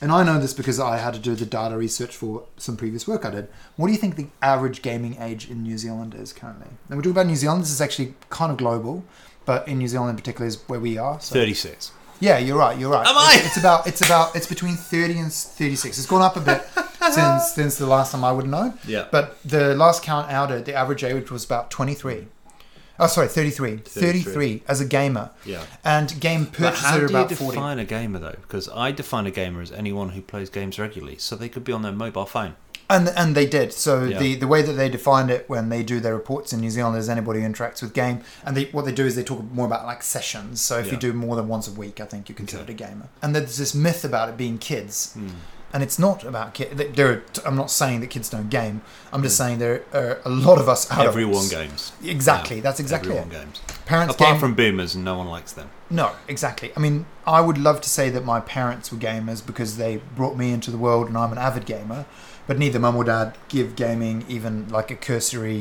[0.00, 3.08] and I know this because I had to do the data research for some previous
[3.08, 3.48] work I did.
[3.76, 6.68] What do you think the average gaming age in New Zealand is currently?
[6.88, 7.62] And we're talking about New Zealand.
[7.62, 9.04] This is actually kind of global,
[9.46, 11.18] but in New Zealand in particular is where we are.
[11.20, 11.34] So.
[11.34, 11.92] 36.
[12.20, 12.78] Yeah, you're right.
[12.78, 13.06] You're right.
[13.06, 13.46] Am it's, I?
[13.46, 15.98] It's about it's about it's between 30 and 36.
[15.98, 16.62] It's gone up a bit
[17.12, 18.78] since since the last time I would have known.
[18.86, 19.06] Yeah.
[19.10, 22.28] But the last count outed, the average age was about 23.
[22.98, 23.76] Oh, sorry, 33.
[23.78, 24.62] 33, 33.
[24.68, 25.30] as a gamer.
[25.44, 25.62] Yeah.
[25.84, 27.54] And game But purchases how do you about 40.
[27.54, 28.36] define a gamer though?
[28.40, 31.72] Because I define a gamer as anyone who plays games regularly, so they could be
[31.72, 32.56] on their mobile phone.
[32.88, 33.72] And and they did.
[33.72, 34.18] So Yeah.
[34.18, 36.96] the the way that they defined it when they do their reports in New Zealand
[36.96, 39.66] is anybody who interacts with game, and they what they do is they talk more
[39.66, 40.60] about like sessions.
[40.60, 42.84] So if you do more than once a week, I think you're considered Okay.
[42.84, 43.08] a gamer.
[43.22, 45.12] And there's this myth about it being kids.
[45.14, 45.28] Hmm.
[45.72, 46.70] and it's not about kids.
[46.94, 48.80] There, I'm not saying that kids don't game.
[49.12, 51.08] I'm just saying there are a lot of us adults.
[51.08, 51.92] Everyone games.
[52.02, 52.56] Exactly.
[52.58, 53.40] Yeah, That's exactly Everyone it.
[53.44, 53.60] games.
[53.84, 54.40] Parents Apart game.
[54.40, 55.68] from boomers, and no one likes them.
[55.90, 56.70] No, exactly.
[56.76, 60.36] I mean, I would love to say that my parents were gamers because they brought
[60.38, 62.06] me into the world and I'm an avid gamer,
[62.46, 65.60] but neither mum or dad give gaming even like a cursory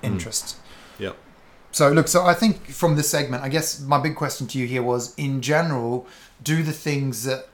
[0.00, 0.06] hmm.
[0.06, 0.56] interest.
[0.98, 1.16] Yep.
[1.70, 4.66] So, look, so I think from this segment, I guess my big question to you
[4.66, 6.06] here was in general,
[6.42, 7.48] do the things that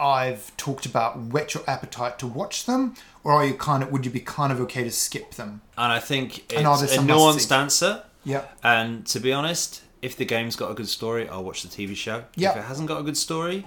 [0.00, 4.04] I've talked about whet your appetite to watch them, or are you kind of, would
[4.04, 5.62] you be kind of okay to skip them?
[5.78, 8.02] And I think And are there it's a nuanced answer.
[8.24, 8.44] Yeah.
[8.62, 11.94] And to be honest, if the game's got a good story, I'll watch the TV
[11.94, 12.24] show.
[12.34, 12.50] Yeah.
[12.50, 13.64] If it hasn't got a good story,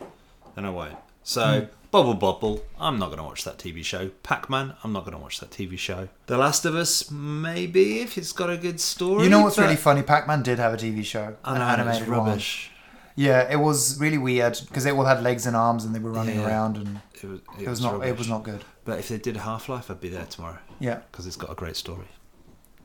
[0.56, 0.98] then I won't.
[1.24, 1.66] So, hmm.
[1.96, 4.10] Bubble Bobble, I'm not going to watch that TV show.
[4.22, 6.10] Pac Man, I'm not going to watch that TV show.
[6.26, 9.24] The Last of Us, maybe if it's got a good story.
[9.24, 10.04] You know what's but really funny?
[10.04, 11.38] Pac Man did have a TV show.
[11.46, 12.18] I know, it's animated one.
[12.28, 12.70] rubbish.
[13.16, 16.12] Yeah, it was really weird because they all had legs and arms and they were
[16.12, 16.48] running Yeah.
[16.48, 18.66] around and It was, it was not it was not good.
[18.84, 21.00] But if they did Half Life, I'd be there tomorrow Yeah.
[21.10, 22.08] because it's got a great story.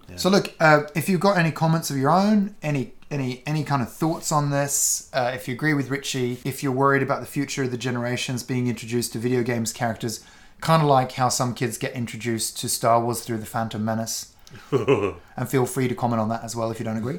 [0.09, 0.19] Yeah.
[0.19, 3.83] So look, uh, if you've got any comments of your own, any any any kind
[3.83, 7.27] of thoughts on this, uh, if you agree with Richie, if you're worried about the
[7.27, 10.25] future of the generations being introduced to video games characters,
[10.61, 14.35] kind of like how some kids get introduced to Star Wars through the Phantom Menace.
[14.73, 17.19] and feel free to comment on that as well if you don't agree.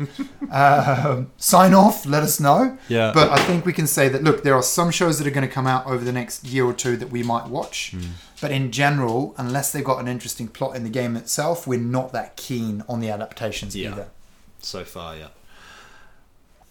[0.52, 2.78] um, sign off, let us know.
[2.90, 3.12] Yeah.
[3.14, 5.48] But I think we can say that look, there are some shows that are going
[5.48, 7.96] to come out over the next year or two that we might watch.
[8.42, 12.12] But in general, unless they've got an interesting plot in the game itself, we're not
[12.12, 13.92] that keen on the adaptations Yeah.
[13.92, 14.08] either.
[14.60, 15.28] So far, yeah.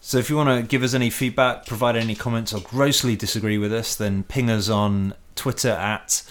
[0.00, 3.58] So if you want to give us any feedback, provide any comments, or grossly disagree
[3.58, 6.22] with us, then ping us on Twitter at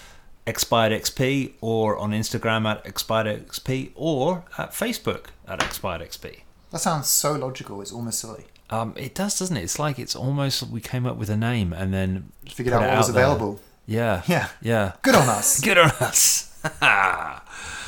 [0.46, 6.40] expiredxp or on Instagram at expiredxp or at Facebook at expiredxp.
[6.72, 7.80] That sounds so logical.
[7.80, 8.46] It's almost silly.
[8.70, 9.62] Um, it does, doesn't it?
[9.62, 12.88] It's like it's almost we came up with a name and then Figured out it
[12.88, 13.24] what was there.
[13.24, 13.60] available.
[13.86, 14.48] Yeah, Yeah.
[14.60, 14.92] yeah.
[15.02, 15.60] Good on us.
[15.64, 16.46] Good on us.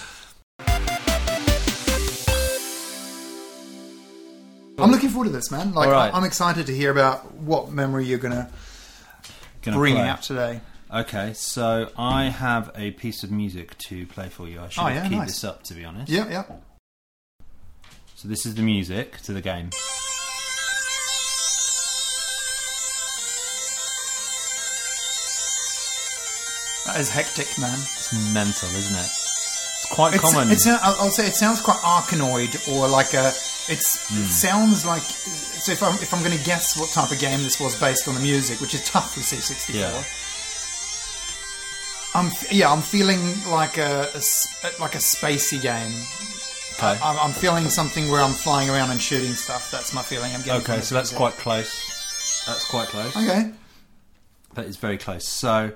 [4.79, 5.73] I'm looking forward to this, man.
[5.75, 6.13] Like, right.
[6.13, 8.51] I'm excited to hear about what memory you're gonna
[9.63, 10.09] Gonna bring play.
[10.09, 10.61] out today.
[10.93, 14.61] Okay, so I have a piece of music to play for you.
[14.61, 15.29] I should Oh, yeah, keep nice.
[15.29, 16.11] this up, to be honest.
[16.11, 16.45] Yeah, yeah.
[18.15, 19.71] So this is the music to the game.
[26.87, 27.79] That is hectic, man.
[27.79, 29.07] It's mental, isn't it?
[29.07, 30.51] It's quite It's, common.
[30.51, 33.31] it's uh, I'll I'll say it sounds quite Arkanoid or like a.
[33.69, 34.23] It's Hmm.
[34.25, 35.03] it sounds like.
[35.03, 38.09] So if I'm if I'm going to guess what type of game this was based
[38.09, 39.75] on the music, which is tough with C64.
[39.75, 40.03] Yeah.
[42.15, 43.21] I'm yeah, I'm feeling
[43.51, 44.11] like a
[44.81, 45.93] like a spacey game.
[46.75, 46.99] okay.
[47.03, 49.71] I'm, I'm feeling something where I'm flying around and shooting stuff.
[49.71, 50.35] That's my feeling.
[50.35, 50.61] I'm getting.
[50.63, 51.17] Okay, so that's music.
[51.17, 52.45] quite close.
[52.47, 53.17] That's quite close.
[53.17, 53.51] Okay.
[54.55, 55.27] That is very close.
[55.27, 55.73] So,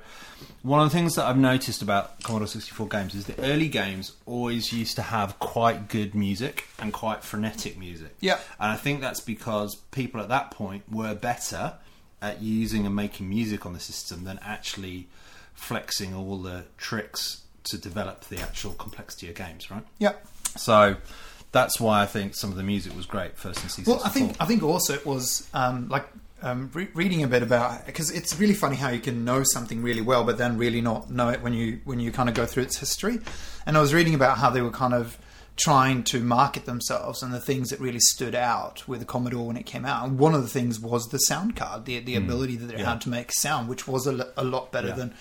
[0.62, 4.12] one of the things that I've noticed about Commodore 64 games is the early games
[4.26, 8.14] always used to have quite good music and quite frenetic music.
[8.20, 8.38] Yeah.
[8.60, 11.74] And I think that's because people at that point were better
[12.20, 15.08] at using and making music on the system than actually
[15.54, 19.84] flexing all the tricks to develop the actual complexity of games, right?
[19.98, 20.12] Yeah.
[20.56, 20.96] So,
[21.52, 23.86] that's why I think some of the music was great first in C64.
[23.86, 26.06] Well, I think I think also it was um, like
[26.42, 29.82] um, re- reading a bit about because it's really funny how you can know something
[29.82, 32.46] really well, but then really not know it when you when you kind of go
[32.46, 33.18] through its history.
[33.64, 35.18] And I was reading about how they were kind of
[35.56, 39.56] trying to market themselves and the things that really stood out with the Commodore when
[39.56, 40.06] it came out.
[40.06, 42.90] And one of the things was the sound card, the the ability that it yeah.
[42.90, 44.94] had to make sound, which was a, a lot better Yeah.
[44.94, 45.14] than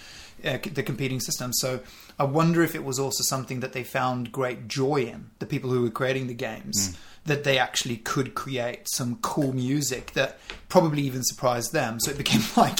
[0.43, 1.53] uh, the competing system.
[1.53, 1.79] So
[2.19, 5.69] I wonder if it was also something that they found great joy in, the people
[5.69, 6.97] who were creating the games, Mm.
[7.25, 10.37] That they actually could create some cool music that
[10.69, 11.99] probably even surprised them.
[11.99, 12.79] So it became like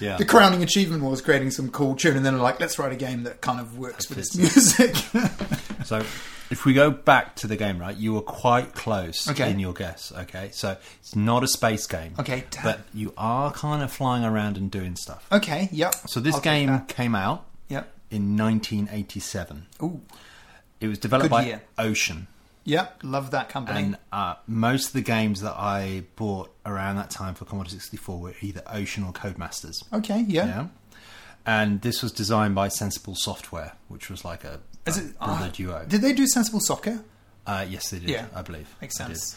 [0.00, 0.16] Yeah.
[0.18, 3.22] the crowning achievement was creating some cool tune, and then like, let's write a game
[3.24, 4.94] that kind of works with this music.
[5.84, 5.98] So,
[6.50, 9.48] if we go back to the game, right, you were quite close Okay.
[9.50, 10.12] in your guess.
[10.14, 12.14] Okay, so it's not a space game.
[12.18, 12.64] Okay, damn.
[12.64, 15.24] but you are kind of flying around and doing stuff.
[15.32, 15.94] okay, yep.
[16.06, 17.88] So this I'll game came out Yep.
[18.10, 19.66] in 1987.
[19.82, 20.00] Ooh.
[20.80, 21.62] It was developed Good by year.
[21.78, 22.26] Ocean,
[22.68, 23.00] Yep.
[23.02, 23.80] Love that company.
[23.82, 28.18] and uh, most of the games that I bought around that time for Commodore 64
[28.18, 29.76] were either Ocean or Codemasters.
[29.92, 30.24] okay.
[30.28, 30.46] Yeah.
[30.46, 30.66] Yeah.
[31.46, 35.46] And this was designed by Sensible Software, which was like a, Is a it- brother
[35.46, 35.84] ah, duo.
[35.88, 37.00] Did they do Sensible Soccer?
[37.46, 38.10] Uh, yes, they did.
[38.10, 38.26] Yeah.
[38.34, 38.68] I believe.
[38.82, 39.34] Makes sense.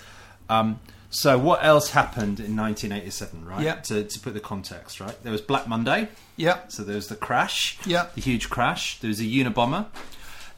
[0.50, 3.62] Um, so what else happened in 1987, right?
[3.64, 3.76] Yeah.
[3.76, 5.16] To, to put the context, right?
[5.24, 6.10] There was Black Monday.
[6.36, 6.60] Yeah.
[6.68, 7.78] So there was the crash.
[7.86, 8.08] Yeah.
[8.16, 9.00] The huge crash.
[9.00, 9.86] There was a Unabomber.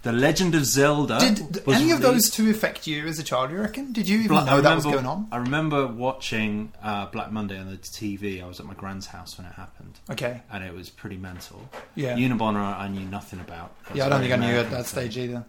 [0.04, 1.18] The Legend of Zelda.
[1.20, 3.52] Did any of those two affect you as a child?
[3.52, 3.94] You reckon?
[3.94, 5.30] Did you even know I that was going on?
[5.32, 8.44] I remember watching uh, Black Monday on the TV.
[8.44, 10.42] I was at my grand's house when it happened, Okay.
[10.52, 11.70] and it was pretty mental.
[11.96, 12.18] Yeah.
[12.18, 13.74] Unabomber, I knew nothing about.
[13.94, 15.10] Yeah, I don't think I knew at that thing.
[15.10, 15.46] stage either.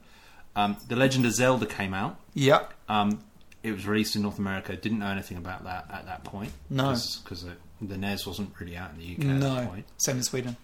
[0.57, 2.17] Um, the Legend of Zelda came out.
[2.35, 2.67] Yeah.
[2.89, 3.25] Um,
[3.65, 4.77] it was released in North America.
[4.77, 6.53] Didn't know anything about that at that point.
[6.71, 6.91] No.
[7.25, 7.45] because
[7.81, 9.55] the NES wasn't really out in the UK at No.
[9.57, 9.85] that point.
[9.97, 10.57] Same in Sweden.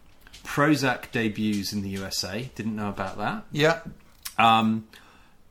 [0.44, 2.50] Prozac debuts in the USA.
[2.54, 3.44] Didn't know about that.
[3.52, 3.80] Yeah.
[4.38, 4.86] Um,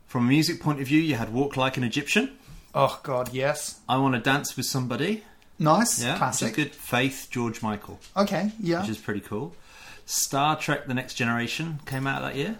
[0.07, 2.31] from a music point of view, you had "Walk Like an Egyptian."
[2.73, 3.79] Oh God, yes.
[3.87, 5.23] I want to dance with somebody.
[5.57, 6.01] Nice.
[6.03, 6.53] Yeah, Classic.
[6.55, 6.73] good.
[6.73, 8.51] Faith, George Michael, Okay.
[8.59, 8.81] Yeah.
[8.81, 9.53] which is pretty cool.
[10.05, 12.57] Star Trek: The Next Generation came out that year.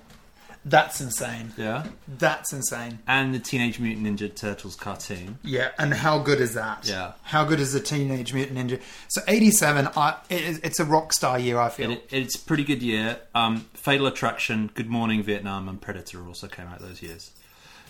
[0.70, 1.54] That's insane.
[1.58, 3.00] Yeah, That's insane.
[3.08, 5.40] and the Teenage Mutant Ninja Turtles cartoon.
[5.44, 6.88] Yeah, and how good is that?
[6.88, 7.14] Yeah.
[7.24, 8.80] How good is the Teenage Mutant Ninja?
[9.08, 11.60] So '87, I, it, it's a rock star year.
[11.60, 11.92] I feel.
[11.92, 13.18] It, it's a pretty good year.
[13.34, 17.32] Um, Fatal Attraction, Good Morning Vietnam, and Predator also came out those years.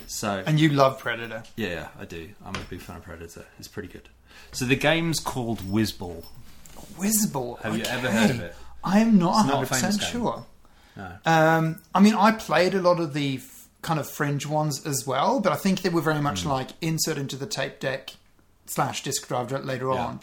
[0.07, 1.43] So and you love Predator.
[1.57, 2.29] yeah, yeah, I do.
[2.45, 3.45] I'm a big fan of Predator.
[3.59, 4.07] It's pretty good.
[4.53, 6.23] So the game's called Wizball.
[6.97, 7.59] Wizball.
[7.61, 8.55] Have you ever heard of it?
[8.83, 10.21] I am not It's a 100 percent famous game.
[10.21, 10.45] sure.
[10.95, 11.11] No.
[11.25, 15.05] Um, I mean, I played a lot of the f- kind of fringe ones as
[15.07, 16.49] well, but I think they were very much Hmm.
[16.49, 18.15] like insert into the tape deck
[18.65, 20.05] slash disc drive later Yeah.
[20.05, 20.19] on.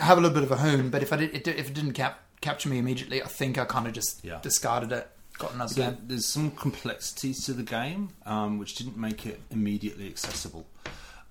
[0.00, 1.92] Have a little bit of a home, but if I did, it, if it didn't
[1.92, 4.40] cap, capture me immediately, I think I kind of just Yeah.
[4.42, 5.10] discarded it.
[5.38, 5.98] Got another So game.
[6.06, 10.66] there's some complexities to the game, um, which didn't make it immediately accessible.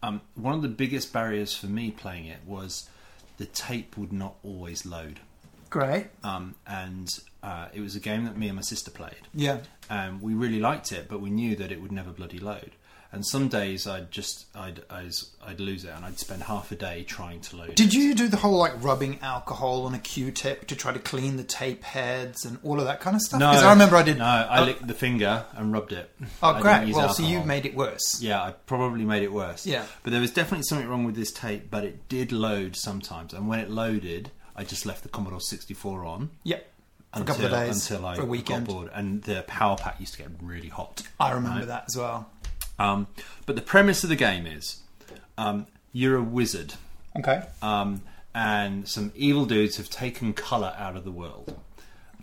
[0.02, 2.90] Um, one of the biggest barriers for me playing it was
[3.38, 5.20] the tape would not always load,
[5.70, 6.08] Great.
[6.24, 7.10] um, and
[7.44, 9.28] uh, it was a game that me and my sister played.
[9.34, 9.58] Yeah.
[9.90, 12.72] and we really liked it, but we knew that it would never bloody load.
[13.12, 15.12] And some days I'd just I'd I'd,
[15.46, 17.76] I'd lose it, and I'd spend half a day trying to load.
[17.76, 17.94] Did it.
[17.94, 21.44] you do the whole like rubbing alcohol on a Q-tip to try to clean the
[21.44, 23.40] tape heads and all of that kind of stuff?
[23.40, 24.18] No, 'Cause I remember I did.
[24.18, 26.10] No, I Oh, licked the finger and rubbed it.
[26.42, 26.92] Oh, great.
[26.96, 28.20] Well, so you made it worse.
[28.20, 29.68] Yeah, I probably made it worse.
[29.68, 29.86] Yeah.
[30.02, 31.70] but there was definitely something wrong with this tape.
[31.70, 36.04] But it did load sometimes, and when it loaded, I just left the Commodore 64
[36.04, 36.68] on Yep.
[37.14, 37.90] For until, a couple of days.
[37.92, 38.68] until I for a weekend.
[38.68, 41.04] got bored, and the power pack used to get really hot.
[41.20, 41.68] I remember Right.
[41.68, 42.30] that as well.
[42.80, 43.08] Um,
[43.46, 44.78] but the premise of the game is
[45.38, 46.74] um, you're a wizard.
[47.18, 47.44] Okay.
[47.62, 48.02] um,
[48.36, 51.56] and some evil dudes have taken color out of the world.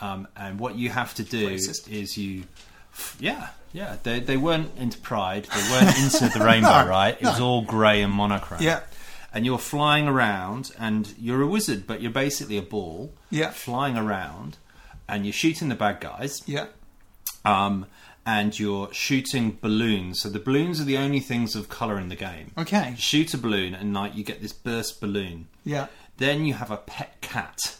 [0.00, 1.88] Um, and what you have to do Racist.
[1.88, 2.44] is you,
[3.20, 3.96] yeah, yeah.
[4.02, 5.44] They they weren't into pride.
[5.44, 7.16] They weren't into the rainbow, right?
[7.20, 8.62] It was all grey and monochrome.
[8.62, 8.80] Yeah.
[9.32, 13.12] And you're flying around, and you're a wizard, but you're basically a ball.
[13.30, 13.50] Yeah.
[13.50, 14.56] Flying around,
[15.10, 16.40] and you're shooting the bad guys.
[16.46, 16.66] Yeah.
[17.44, 17.86] Um,
[18.26, 20.20] and you're shooting balloons.
[20.20, 22.52] So the balloons are the only things of color in the game.
[22.56, 22.90] Okay.
[22.90, 25.48] You shoot a balloon, and night you get this burst balloon.
[25.64, 25.86] Yeah.
[26.18, 27.78] Then you have a pet cat,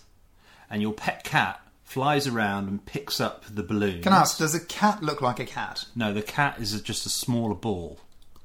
[0.70, 4.04] and your pet cat flies around and picks up the balloons.
[4.04, 5.84] Can I ask, does a cat look like a cat?
[5.94, 7.98] No, the cat is just a smaller ball.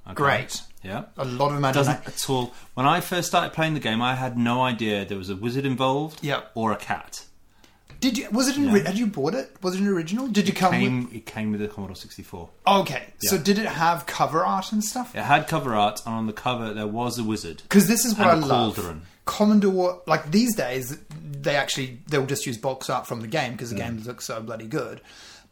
[0.06, 0.16] Okay?
[0.16, 0.62] Great.
[0.84, 1.06] Yeah.
[1.18, 1.94] A lot of imagination.
[1.94, 2.54] Doesn't at all.
[2.74, 5.66] When I first started playing the game, I had no idea there was a wizard
[5.66, 6.24] involved.
[6.24, 6.42] Yeah.
[6.54, 7.26] Or a cat.
[8.00, 8.30] Did you?
[8.32, 8.58] Was it?
[8.58, 8.84] An, Yeah.
[8.88, 9.56] Had you bought it?
[9.62, 10.28] Was it an original?
[10.28, 10.72] Did you come?
[10.72, 12.40] Came, it came with the Commodore 64.
[12.42, 13.04] with, oh, okay.
[13.20, 15.16] So did it have cover art and stuff?
[15.16, 17.62] It had cover art, and on the cover there was a wizard.
[17.64, 18.76] Because this is what I a love.
[18.76, 19.02] cauldron.
[19.26, 23.70] Commodore, like these days, they actually they'll just use box art from the game because
[23.72, 23.80] the Mm.
[23.80, 25.02] game looks so bloody good.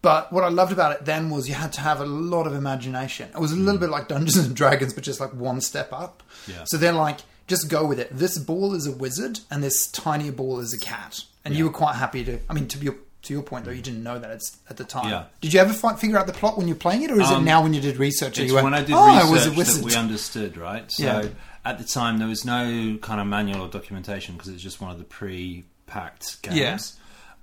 [0.01, 2.53] But what I loved about it then was you had to have a lot of
[2.53, 3.29] imagination.
[3.33, 6.21] It was a little bit like Dungeons and Dragons, but just like one step up.
[6.45, 6.49] Mm.
[6.55, 6.63] Yeah.
[6.65, 8.09] So they're like, just go with it.
[8.11, 11.23] This ball is a wizard, and this tinier ball is a cat.
[11.45, 12.39] And you were quite happy to.
[12.49, 14.83] I mean, to your to your point though, you didn't know that it's at the
[14.83, 15.09] time.
[15.09, 15.25] Yeah.
[15.41, 17.35] Did you ever fi- figure out the plot when you're playing it, or is it
[17.37, 18.37] Um, now when you did research?
[18.37, 20.91] It's you went, when I did oh, I was a research that we understood, right?
[20.91, 21.27] So Yeah.
[21.63, 24.81] at the time, there was no kind of manual or documentation because it was just
[24.81, 26.57] one of the pre-packed games.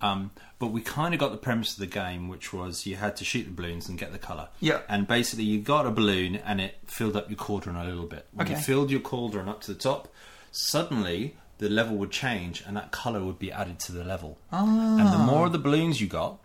[0.02, 0.10] Yeah.
[0.10, 3.16] Um, but we kind of got the premise of the game, which was you had
[3.16, 4.48] to shoot the balloons and get the color.
[4.60, 4.80] Yeah.
[4.88, 8.26] And basically, you got a balloon and it filled up your cauldron a little bit.
[8.32, 8.62] When you Okay.
[8.62, 10.08] filled your cauldron up to the top,
[10.52, 14.38] suddenly the level would change and that color would be added to the level.
[14.50, 16.38] And the more of the balloons you got,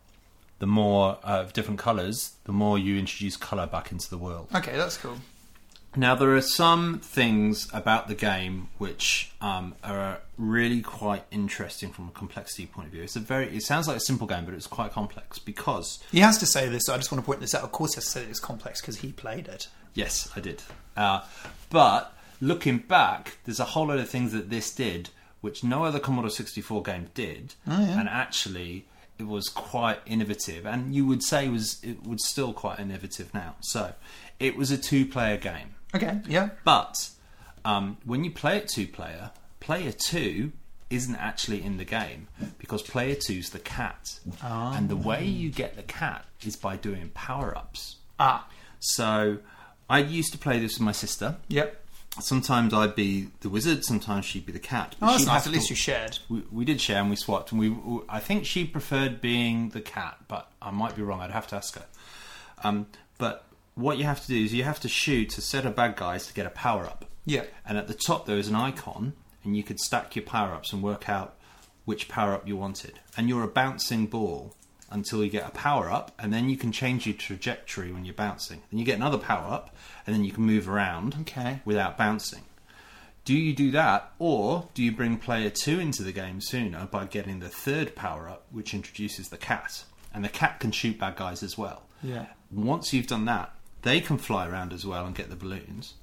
[0.59, 4.49] the more uh, of different colors, the more you introduce color back into the world.
[4.53, 5.15] Okay, that's cool.
[5.97, 12.09] Now, there are some things about the game which um, are really quite interesting from
[12.09, 13.03] a complexity point of view.
[13.03, 16.19] It's a very, it sounds like a simple game, but it's quite complex because, He
[16.19, 16.83] has to say this.
[16.87, 17.63] So I just want to point this out.
[17.63, 19.69] Of course, he has to say it's complex because he played it.
[19.93, 20.61] yes, I did.
[20.97, 21.21] Uh,
[21.69, 22.13] but
[22.45, 25.09] looking back, there's a whole lot of things that this did
[25.41, 28.85] which no other Commodore 64 game did, and actually
[29.19, 33.55] it was quite innovative, and you would say was it was still quite innovative now.
[33.61, 33.93] So,
[34.39, 35.75] it was a two-player game.
[35.93, 36.49] Okay, yeah.
[36.63, 37.09] But
[37.63, 39.29] um, when you play it two player,
[39.59, 40.51] player two
[40.89, 42.27] isn't actually in the game
[42.57, 44.73] because player two's the cat, Oh.
[44.75, 47.97] and the way you get the cat is by doing power ups.
[48.19, 48.47] Ah,
[48.79, 49.37] So
[49.89, 51.35] I used to play this with my sister.
[51.49, 51.81] yep.
[52.19, 54.95] Sometimes I'd be the wizard, sometimes she'd be the cat.
[55.01, 55.45] Oh, that's nice.
[55.45, 56.19] At least to- you shared.
[56.29, 57.75] we, we did share and we swapped, and we.
[58.07, 61.19] I think she preferred being the cat, but I might be wrong.
[61.21, 61.85] I'd have to ask her.
[62.63, 65.75] Um, but what you have to do is you have to shoot a set of
[65.75, 67.05] bad guys to get a power up.
[67.25, 67.43] Yeah.
[67.65, 70.71] And at the top there is an icon, and you could stack your power ups
[70.71, 71.35] and work out
[71.83, 72.99] which power up you wanted.
[73.17, 74.55] And you're a bouncing ball
[74.89, 78.13] until you get a power up, and then you can change your trajectory when you're
[78.13, 78.61] bouncing.
[78.71, 81.59] Then you get another power up, and then you can move around Okay.
[81.65, 82.43] without bouncing.
[83.25, 87.05] Do you do that, or do you bring player two into the game sooner by
[87.05, 89.83] getting the third power up, which introduces the cat?
[90.13, 91.83] And the cat can shoot bad guys as well.
[92.03, 92.27] Yeah.
[92.51, 95.95] Once you've done that, they can fly around as well and get the balloons.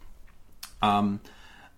[0.82, 1.20] Um,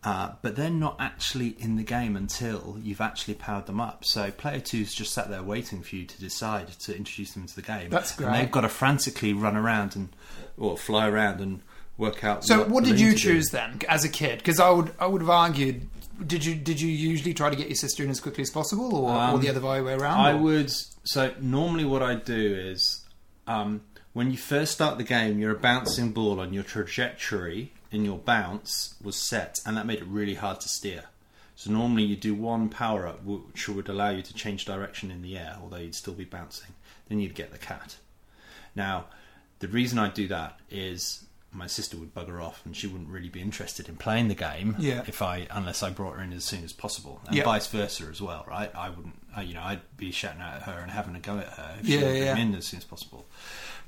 [0.04, 4.04] uh, but they're not actually in the game until you've actually powered them up.
[4.04, 7.54] So player two's just sat there waiting for you to decide to introduce them into
[7.56, 7.88] the game.
[7.90, 8.38] That's And great.
[8.38, 10.10] they've got to frantically run around and
[10.58, 11.60] or fly around and
[11.96, 12.44] work out.
[12.44, 13.18] So, what, did you to do.
[13.18, 14.38] choose then as a kid?
[14.38, 15.88] Because I would, I would have argued.
[16.24, 18.94] Did you did you usually try to get your sister in as quickly as possible,
[18.94, 20.20] or, or Um, the other way around?
[20.20, 20.70] I or- would.
[21.04, 23.04] So normally, what I do is,
[23.48, 23.80] um,
[24.12, 28.18] when you first start the game, you're a bouncing ball, on your trajectory in your
[28.18, 31.04] bounce was set, and that made it really hard to steer.
[31.56, 35.22] So normally, you do one power up, which would allow you to change direction in
[35.22, 36.72] the air, although you'd still be bouncing.
[37.08, 37.96] Then you'd get the cat.
[38.74, 39.06] Now,
[39.60, 43.28] the reason I do that is my sister would bugger off, and she wouldn't really
[43.28, 45.04] be interested in playing the game Yeah.
[45.06, 47.44] if I unless I brought her in as soon as possible, and Yeah.
[47.44, 48.74] vice versa as well, right?
[48.74, 51.38] I wouldn't, I, you know, I'd be shouting out at her and having a go
[51.38, 52.36] at her if she Yeah, didn't yeah.
[52.36, 53.26] in as soon as possible.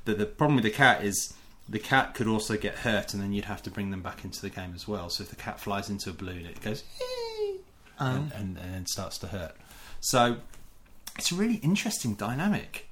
[0.05, 1.35] The the problem with the cat is
[1.69, 4.41] the cat could also get hurt, and then you'd have to bring them back into
[4.41, 5.09] the game as well.
[5.11, 6.85] So if the cat flies into a balloon, it goes
[7.99, 9.57] Um, and, and, and then starts to hurt.
[10.01, 10.37] So
[11.19, 12.89] it's a really interesting dynamic.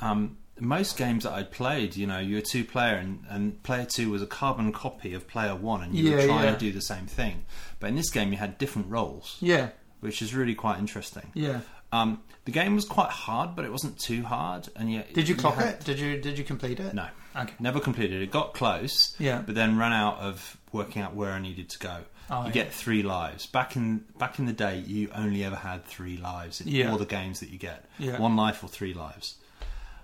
[0.00, 3.84] Um, most games that I'd played, you know, you were two player, and, and player
[3.84, 6.52] two was a carbon copy of player one, and you were Yeah, trying yeah.
[6.52, 7.44] to do the same thing.
[7.78, 9.68] But in this game, you had different roles, yeah,
[10.00, 11.30] which is really quite interesting.
[11.34, 11.60] yeah.
[11.90, 14.68] Um, the game was quite hard, but it wasn't too hard.
[14.76, 15.84] And yet, Did you clock had- it?
[15.84, 16.92] Did you did you complete it?
[16.92, 17.06] No,
[17.38, 17.54] Okay.
[17.60, 18.22] never completed.
[18.22, 19.42] It got close, Yeah.
[19.44, 21.96] but then ran out of working out where I needed to go.
[22.30, 22.52] Oh, you yeah.
[22.52, 23.46] get three lives.
[23.46, 26.90] Back in back in the day, you only ever had three lives in Yeah.
[26.90, 27.84] all the games that you get.
[27.98, 28.18] Yeah.
[28.18, 29.36] One life or three lives,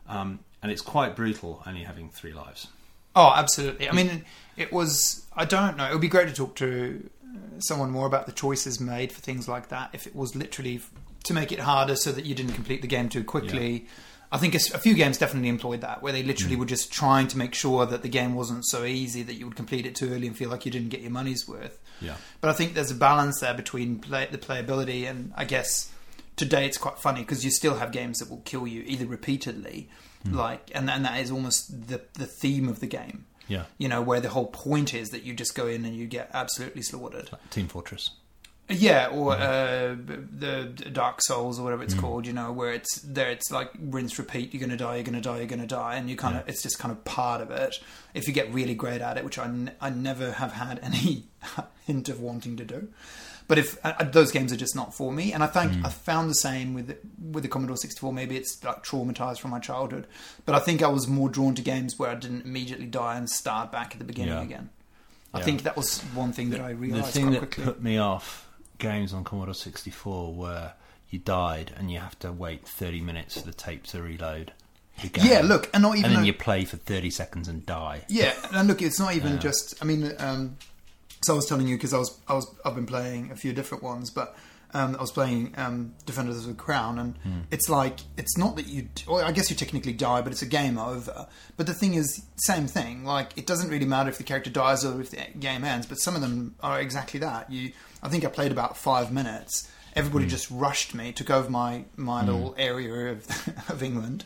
[0.09, 2.69] um, and it's quite brutal only having three lives.
[3.17, 3.89] Oh, absolutely.
[3.89, 4.25] I mean,
[4.57, 5.25] it was.
[5.37, 5.87] I don't know.
[5.87, 9.21] It would be great to talk to uh, someone more about the choices made for
[9.21, 9.91] things like that.
[9.93, 10.81] If it was literally
[11.25, 13.87] to make it harder so that you didn't complete the game too quickly.
[14.35, 16.59] I think a few games definitely employed that, where they literally mm.
[16.59, 19.55] were just trying to make sure that the game wasn't so easy that you would
[19.55, 21.79] complete it too early and feel like you didn't get your money's worth.
[22.01, 22.17] Yeah.
[22.41, 25.93] But I think there's a balance there between play, the playability and I guess
[26.35, 29.89] today it's quite funny because you still have games that will kill you either repeatedly,
[30.27, 30.35] mm.
[30.35, 33.27] like and and that is almost the the theme of the game.
[33.47, 33.67] Yeah.
[33.79, 36.31] You know where the whole point is that you just go in and you get
[36.35, 37.31] absolutely slaughtered.
[37.51, 38.11] Team Fortress.
[38.69, 41.85] Yeah, or uh, the Dark Souls or whatever Mm.
[41.85, 42.27] it's called.
[42.27, 43.29] You know where it's there.
[43.31, 44.55] It's like rinse repeat.
[44.55, 44.95] You're gonna die.
[44.97, 45.39] You're gonna die.
[45.39, 47.79] You're gonna die, and you kind of it's just kind of part of it.
[48.15, 51.25] If you get really great at it, which I, n- I never have had any
[51.87, 52.89] hint of wanting to do.
[53.49, 55.85] But if uh, those games are just not for me, and I think Mm.
[55.85, 58.15] I found the same with with the Commodore 64.
[58.15, 60.07] Maybe it's like traumatized from my childhood,
[60.47, 63.29] but I think I was more drawn to games where I didn't immediately die and
[63.29, 64.43] start back at the beginning Yeah.
[64.43, 64.71] again.
[65.35, 65.45] I Yeah.
[65.45, 67.09] think that was one thing that I realized.
[67.09, 67.65] The thing quite that quickly.
[67.65, 68.44] put me off
[68.79, 70.73] games on Commodore 64 where
[71.11, 74.53] you died and you have to wait 30 minutes for the tape to reload.
[75.15, 78.03] yeah, look, and not even and then a- you play for 30 seconds and die.
[78.09, 79.39] Yeah, and look, it's not even Yeah.
[79.39, 79.75] just.
[79.83, 80.57] I mean, um,
[81.25, 83.53] so I was telling you because I was, I was, I've been playing a few
[83.53, 84.37] different ones, but
[84.75, 87.41] um, I was playing um, Defenders of the Crown, and Hmm.
[87.51, 88.89] it's like it's not that you.
[89.07, 91.27] Well, I guess you technically die, but it's a game over.
[91.57, 93.05] But the thing is, same thing.
[93.05, 95.87] Like it doesn't really matter if the character dies or if the game ends.
[95.87, 97.51] But some of them are exactly that.
[97.51, 99.69] You, I think I played about five minutes.
[99.97, 103.27] Everybody just rushed me, took over my my little area of
[103.71, 104.25] of England.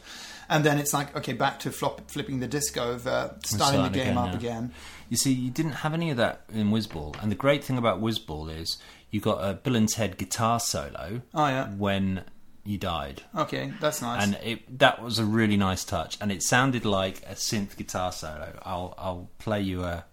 [0.51, 4.17] And then it's like, okay, back to flop, flipping the disc over, starting the game
[4.17, 4.37] again, up yeah.
[4.39, 4.73] again.
[5.11, 8.01] You see, you didn't have any of that in Wizball, and the great thing about
[8.01, 8.79] Wizball is
[9.11, 12.25] you got a Bill and Ted guitar solo Oh yeah, when
[12.65, 14.23] you died, okay, that's nice.
[14.23, 18.13] and it, that was a really nice touch, and it sounded like a synth guitar
[18.13, 18.59] solo.
[18.63, 20.05] I'll I'll play you a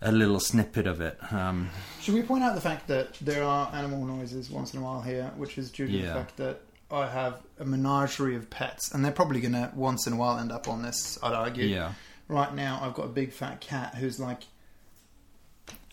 [0.00, 1.18] a little snippet of it.
[1.32, 1.70] Um,
[2.00, 5.00] Should we point out the fact that there are animal noises once in a while
[5.00, 9.04] here, which is due to the fact that I have a menagerie of pets, and
[9.04, 11.18] they're probably going to once in a while end up on this.
[11.22, 11.64] I'd argue.
[11.64, 11.94] yeah,
[12.28, 14.42] Right now, I've got a big fat cat who's like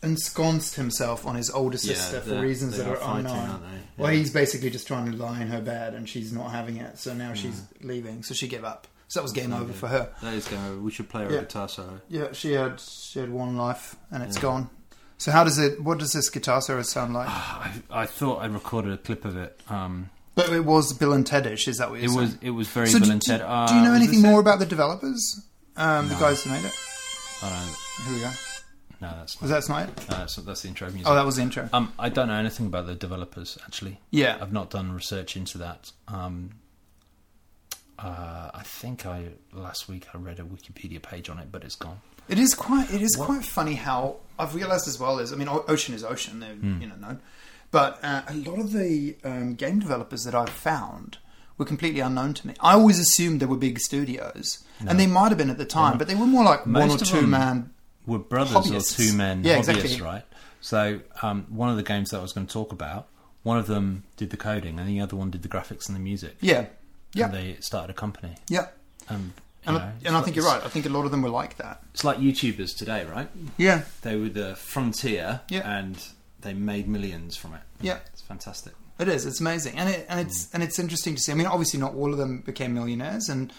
[0.04, 3.50] ensconced himself on his older sister for reasons that are are fighting, unknown.
[3.50, 3.64] aren't?
[3.98, 6.98] Well, he's basically just trying to lie in her bed, and she's not having it.
[6.98, 8.24] So now she's leaving.
[8.24, 8.88] So she gave up.
[9.08, 10.10] So that was game over for her.
[10.24, 10.80] That is game over.
[10.82, 11.38] We should play her Yeah.
[11.38, 12.02] a guitar solo.
[12.10, 14.42] Yeah, she had she had one life, and it's Yeah.
[14.42, 14.70] gone.
[15.20, 15.82] So how does it?
[15.82, 17.28] What does this guitar solo sound like?
[17.30, 19.60] I, I thought I recorded a clip of it.
[19.70, 21.68] Um, But it was Bill and Tedish.
[21.68, 23.42] Is that what it you're was it was very So Bill do, and do- Ted.
[23.42, 24.42] Uh, do you know anything more it?
[24.42, 25.42] about the developers?
[25.78, 26.74] Um, The guys who made it.
[27.44, 28.32] Oh, no, Here we go.
[29.04, 29.58] No, that's Was not.
[29.58, 30.10] that Snipe?
[30.10, 31.08] No, that's, that's the intro music.
[31.08, 31.70] Oh, that was the intro.
[31.74, 34.00] um, I don't know anything about the developers actually.
[34.12, 34.38] Yeah.
[34.42, 35.92] I've not done research into that.
[36.08, 36.52] Um,
[38.00, 41.76] uh, I think I last week I read a Wikipedia page on it, but it's
[41.76, 42.02] gone.
[42.28, 42.92] It is quite.
[42.94, 46.04] It is What- quite funny how I've realised as well as I mean, Ocean is
[46.04, 46.40] Ocean.
[46.40, 46.82] They're Hmm.
[46.82, 47.22] you know known,
[47.72, 51.18] but uh, a lot of the um, game developers that I've found
[51.58, 52.56] were completely unknown to me.
[52.60, 55.98] I always assumed they were big studios, and they might have been at the time,
[55.98, 57.70] but they were more like one or two them- man.
[58.06, 59.00] Were brothers Hobbyists.
[59.00, 60.02] or two men Yeah, hobbyists, exactly.
[60.02, 60.24] right?
[60.62, 63.08] So um, one of the games that I was going to talk about,
[63.44, 66.00] one of them did the coding, and the other one did the graphics and the
[66.00, 66.36] music.
[66.42, 66.66] Yeah,
[67.14, 68.36] yeah, And they started a company.
[68.50, 68.68] yeah.
[69.10, 69.34] And,
[69.66, 70.64] And, know, I, and I like- think you're right.
[70.64, 71.82] I think a lot of them were like that.
[71.94, 73.30] It's like YouTubers today, right?
[73.58, 75.70] Yeah, They were the frontier, Yeah.
[75.80, 75.98] and
[76.42, 77.62] they made millions from it.
[77.82, 78.00] yeah.
[78.14, 78.74] It's fantastic.
[79.00, 79.26] It is.
[79.26, 81.32] It's amazing, and it and it's and it's interesting to see.
[81.32, 83.52] I mean, obviously, not all of them became millionaires, and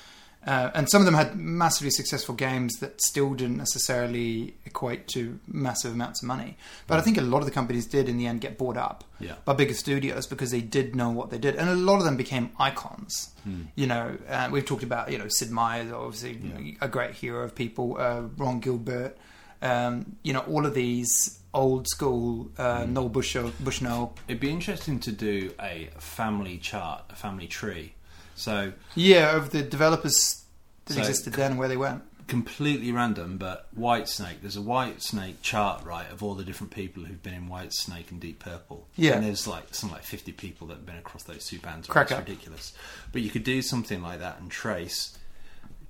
[0.47, 5.39] uh, and some of them had massively successful games that still didn't necessarily equate to
[5.47, 6.57] massive amounts of money.
[6.87, 9.05] But I think a lot of the companies did in the end get bought up
[9.21, 9.35] Yeah.
[9.45, 12.17] by bigger studios because they did know what they did, and a lot of them
[12.17, 13.31] became icons.
[13.77, 17.55] You know, uh, we've talked about you know Sid Meier's obviously a great hero of
[17.55, 19.17] people, uh, Ron Gilbert.
[19.63, 24.99] Um, you know, all of these old school uh, Noel Bushnell, Bushnell It'd be interesting
[25.01, 27.94] to do a family chart, a family tree.
[28.35, 30.45] So Yeah, of the developers
[30.87, 32.03] that So- existed then where they went.
[32.27, 34.41] completely random, but Whitesnake.
[34.41, 38.19] There's a Whitesnake chart, right, of all the different people who've been in Whitesnake and
[38.19, 38.89] Deep Purple.
[38.97, 39.13] Yeah.
[39.17, 41.87] and there's like some like 50 people that have been across those two bands.
[41.87, 42.27] Crack It's up.
[42.27, 42.73] ridiculous.
[43.13, 45.19] But you could do something like that and trace,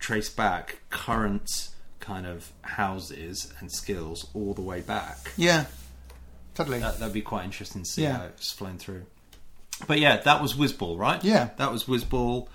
[0.00, 1.68] trace back current
[2.00, 5.32] kind of houses and skills all the way back.
[5.36, 5.66] Yeah,
[6.54, 6.80] totally.
[6.80, 8.18] That, that'd be quite interesting to see Yeah.
[8.18, 9.06] how it's flown through.
[9.86, 11.22] But yeah, that was Wizball, right?
[11.24, 11.50] Yeah.
[11.56, 12.48] that was Wizball.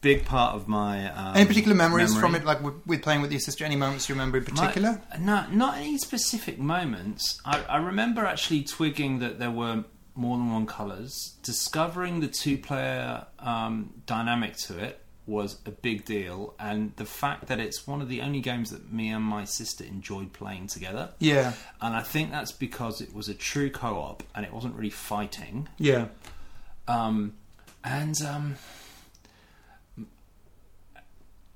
[0.00, 1.12] Big part of my.
[1.12, 2.20] Um, any particular memories memory.
[2.22, 3.66] from it, like with, with playing with your sister?
[3.66, 5.00] Any moments you remember in particular?
[5.10, 7.38] My- no, not any specific moments.
[7.44, 11.36] I, I remember actually twigging that there were more than one colours.
[11.42, 17.60] Discovering the two-player um, dynamic to it was a big deal, and the fact that
[17.60, 21.10] it's one of the only games that me and my sister enjoyed playing together.
[21.20, 24.90] yeah, And I think that's because it was a true co-op and it wasn't really
[24.90, 25.68] fighting.
[25.78, 26.06] yeah,
[26.90, 27.34] Um,
[27.84, 28.56] and um,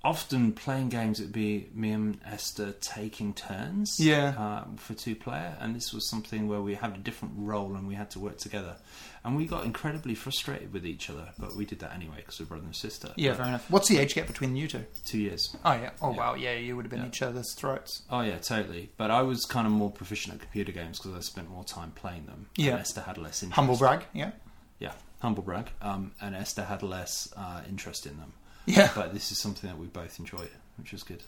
[0.03, 4.35] often playing games, it'd be me and Esther taking turns Yeah.
[4.39, 5.57] uh, for two player.
[5.61, 8.37] And this was something where we had a different role and we had to work
[8.39, 8.77] together.
[9.25, 12.45] And we got incredibly frustrated with each other, but we did that anyway because we're
[12.47, 13.13] brother and sister.
[13.17, 13.31] yeah.
[13.31, 13.71] But Fair enough.
[13.71, 14.85] What's the age gap between you two?
[15.07, 15.57] Two years.
[15.65, 15.91] Oh yeah.
[16.03, 16.17] Oh Yeah.
[16.19, 16.35] wow.
[16.35, 17.09] Yeah, you would have been Yeah.
[17.09, 18.03] each other's throats.
[18.11, 18.91] Oh yeah, totally.
[18.99, 21.93] But I was kind of more proficient at computer games because I spent more time
[21.93, 22.47] playing them.
[22.57, 22.73] Yeah.
[22.73, 23.57] And Esther had less interest.
[23.57, 24.05] Humble brag.
[24.13, 24.33] Yeah.
[24.79, 24.93] Yeah,
[25.25, 25.71] humble brag.
[25.83, 28.33] Um, and Esther had less uh, interest in them.
[28.67, 28.91] Yeah.
[28.95, 30.47] But this is something that we both enjoy,
[30.79, 31.23] which is good.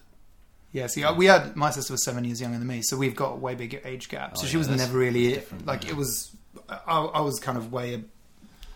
[0.73, 0.87] Yeah.
[0.87, 3.37] See, we had my sister was seven years younger than me, so we've got a
[3.37, 4.37] way bigger age gap.
[4.37, 5.91] So Oh, she yeah, was never really like yeah.
[5.91, 6.31] it was.
[6.69, 8.03] I, I was kind of way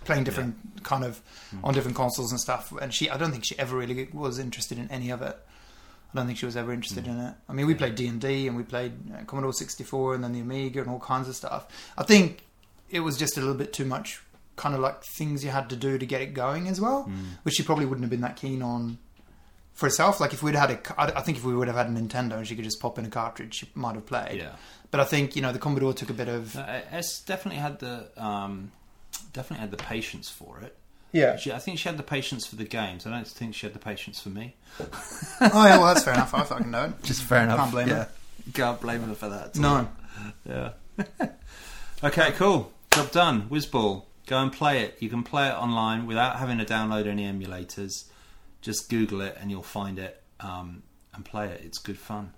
[0.05, 1.21] playing different kind of
[1.55, 1.65] Mm.
[1.65, 3.11] on different consoles and stuff, and she.
[3.11, 5.37] I don't think she ever really was interested in any of it.
[6.13, 7.09] I don't think she was ever interested Mm.
[7.13, 7.35] in it.
[7.49, 8.93] I mean, we played D and D, and we played
[9.27, 11.67] Commodore sixty four, and then the Amiga, and all kinds of stuff.
[11.99, 12.45] I think
[12.89, 14.21] it was just a little bit too much,
[14.65, 17.25] kind of like things you had to do to get it going as well, Mm.
[17.45, 18.99] which she probably wouldn't have been that keen on
[19.73, 20.21] for herself.
[20.21, 21.91] Like if we'd had a, ca- I I think if we would have had a
[21.91, 24.39] Nintendo and she could just pop in a cartridge, she might have played.
[24.39, 24.57] Yeah.
[24.91, 27.79] But I think you know the Commodore took a bit of Uh, Es definitely had
[27.79, 28.71] the um,
[29.33, 30.77] definitely had the patience for it.
[31.13, 31.37] yeah.
[31.37, 33.07] She, I think she had the patience for the games.
[33.07, 34.55] I don't think she had the patience for me.
[34.81, 36.35] oh yeah, well that's fair enough.
[36.35, 36.93] I fucking know.
[37.11, 38.09] Just fair enough, Can't blame her.
[38.55, 39.57] Can't blame her for that.
[39.57, 39.89] No.
[40.45, 40.71] Yeah.
[42.05, 42.73] okay, cool.
[42.91, 43.49] Job done.
[43.49, 44.05] Wizball.
[44.31, 44.97] Go and play it.
[45.01, 48.05] You can play it online without having to download any emulators.
[48.61, 51.63] Just Google it and you'll find it um, and play it.
[51.65, 52.33] It's good fun.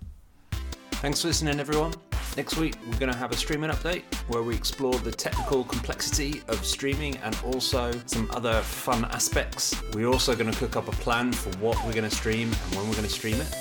[0.93, 1.93] Thanks for listening, everyone.
[2.35, 6.41] Next week, we're going to have a streaming update where we explore the technical complexity
[6.47, 9.79] of streaming and also some other fun aspects.
[9.93, 12.75] We're also going to cook up a plan for what we're going to stream and
[12.75, 13.55] when we're going to stream it.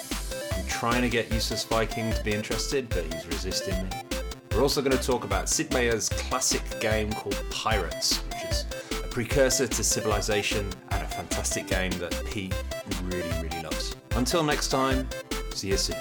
[0.54, 4.11] I'm trying to get Useless Viking to be interested, but he's resisting me.
[4.54, 8.66] We're also going to talk about Sid Meier's classic game called Pirates, which is
[9.02, 12.54] a precursor to Civilization and a fantastic game that Pete
[13.04, 13.96] really, really loves.
[14.14, 15.08] Until next time,
[15.54, 15.96] see you soon.